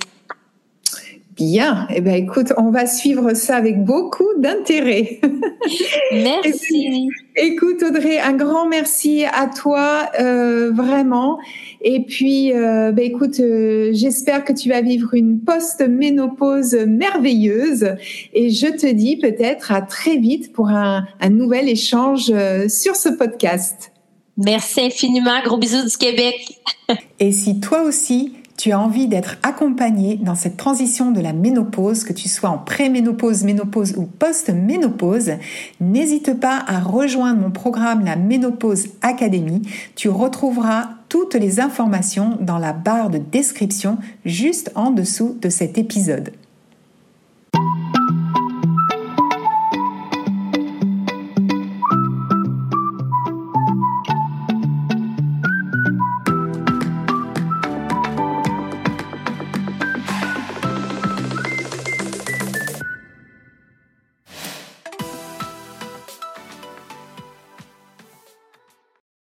Bien, 1.42 1.88
eh 1.90 2.02
ben 2.02 2.14
écoute, 2.14 2.54
on 2.58 2.70
va 2.70 2.86
suivre 2.86 3.34
ça 3.34 3.56
avec 3.56 3.84
beaucoup 3.84 4.28
d'intérêt. 4.38 5.20
Merci. 6.12 7.10
écoute 7.36 7.82
Audrey, 7.82 8.20
un 8.20 8.34
grand 8.34 8.68
merci 8.68 9.24
à 9.26 9.48
toi, 9.48 10.08
euh, 10.20 10.72
vraiment. 10.72 11.40
Et 11.82 12.02
puis, 12.02 12.54
euh, 12.54 12.92
ben 12.92 13.06
écoute, 13.06 13.40
euh, 13.40 13.90
j'espère 13.92 14.44
que 14.44 14.54
tu 14.54 14.70
vas 14.70 14.82
vivre 14.82 15.16
une 15.16 15.40
post-ménopause 15.40 16.76
merveilleuse. 16.88 17.96
Et 18.36 18.52
je 18.52 18.68
te 18.68 18.92
dis 18.92 19.18
peut-être 19.18 19.72
à 19.72 19.82
très 19.82 20.18
vite 20.18 20.54
pour 20.54 20.70
un, 20.70 21.08
un 21.22 21.30
nouvel 21.30 21.70
échange 21.70 22.32
sur 22.68 22.96
ce 22.96 23.10
podcast. 23.10 23.92
Merci 24.38 24.82
infiniment. 24.82 25.42
Gros 25.44 25.58
bisous 25.58 25.90
du 25.90 25.98
Québec. 25.98 26.60
Et 27.20 27.32
si 27.32 27.60
toi 27.60 27.82
aussi, 27.82 28.34
tu 28.62 28.72
as 28.72 28.80
envie 28.80 29.08
d'être 29.08 29.38
accompagné 29.42 30.18
dans 30.18 30.36
cette 30.36 30.56
transition 30.56 31.10
de 31.10 31.20
la 31.20 31.34
ménopause, 31.34 32.04
que 32.04 32.14
tu 32.14 32.30
sois 32.30 32.52
en 32.52 32.60
pré-ménopause, 32.60 33.44
ménopause 33.44 33.96
ou 33.98 34.04
post-ménopause, 34.04 35.32
n'hésite 35.80 36.40
pas 36.40 36.64
à 36.68 36.80
rejoindre 36.80 37.42
mon 37.42 37.50
programme 37.50 38.06
La 38.06 38.16
Ménopause 38.16 38.90
Academy. 39.02 39.64
Tu 39.96 40.10
retrouveras 40.10 40.92
toutes 41.10 41.34
les 41.34 41.60
informations 41.60 42.38
dans 42.40 42.60
la 42.60 42.72
barre 42.72 43.10
de 43.10 43.18
description 43.18 43.98
juste 44.26 44.72
en 44.76 44.92
dessous 44.92 45.36
de 45.42 45.50
cet 45.50 45.80
épisode. 45.80 46.32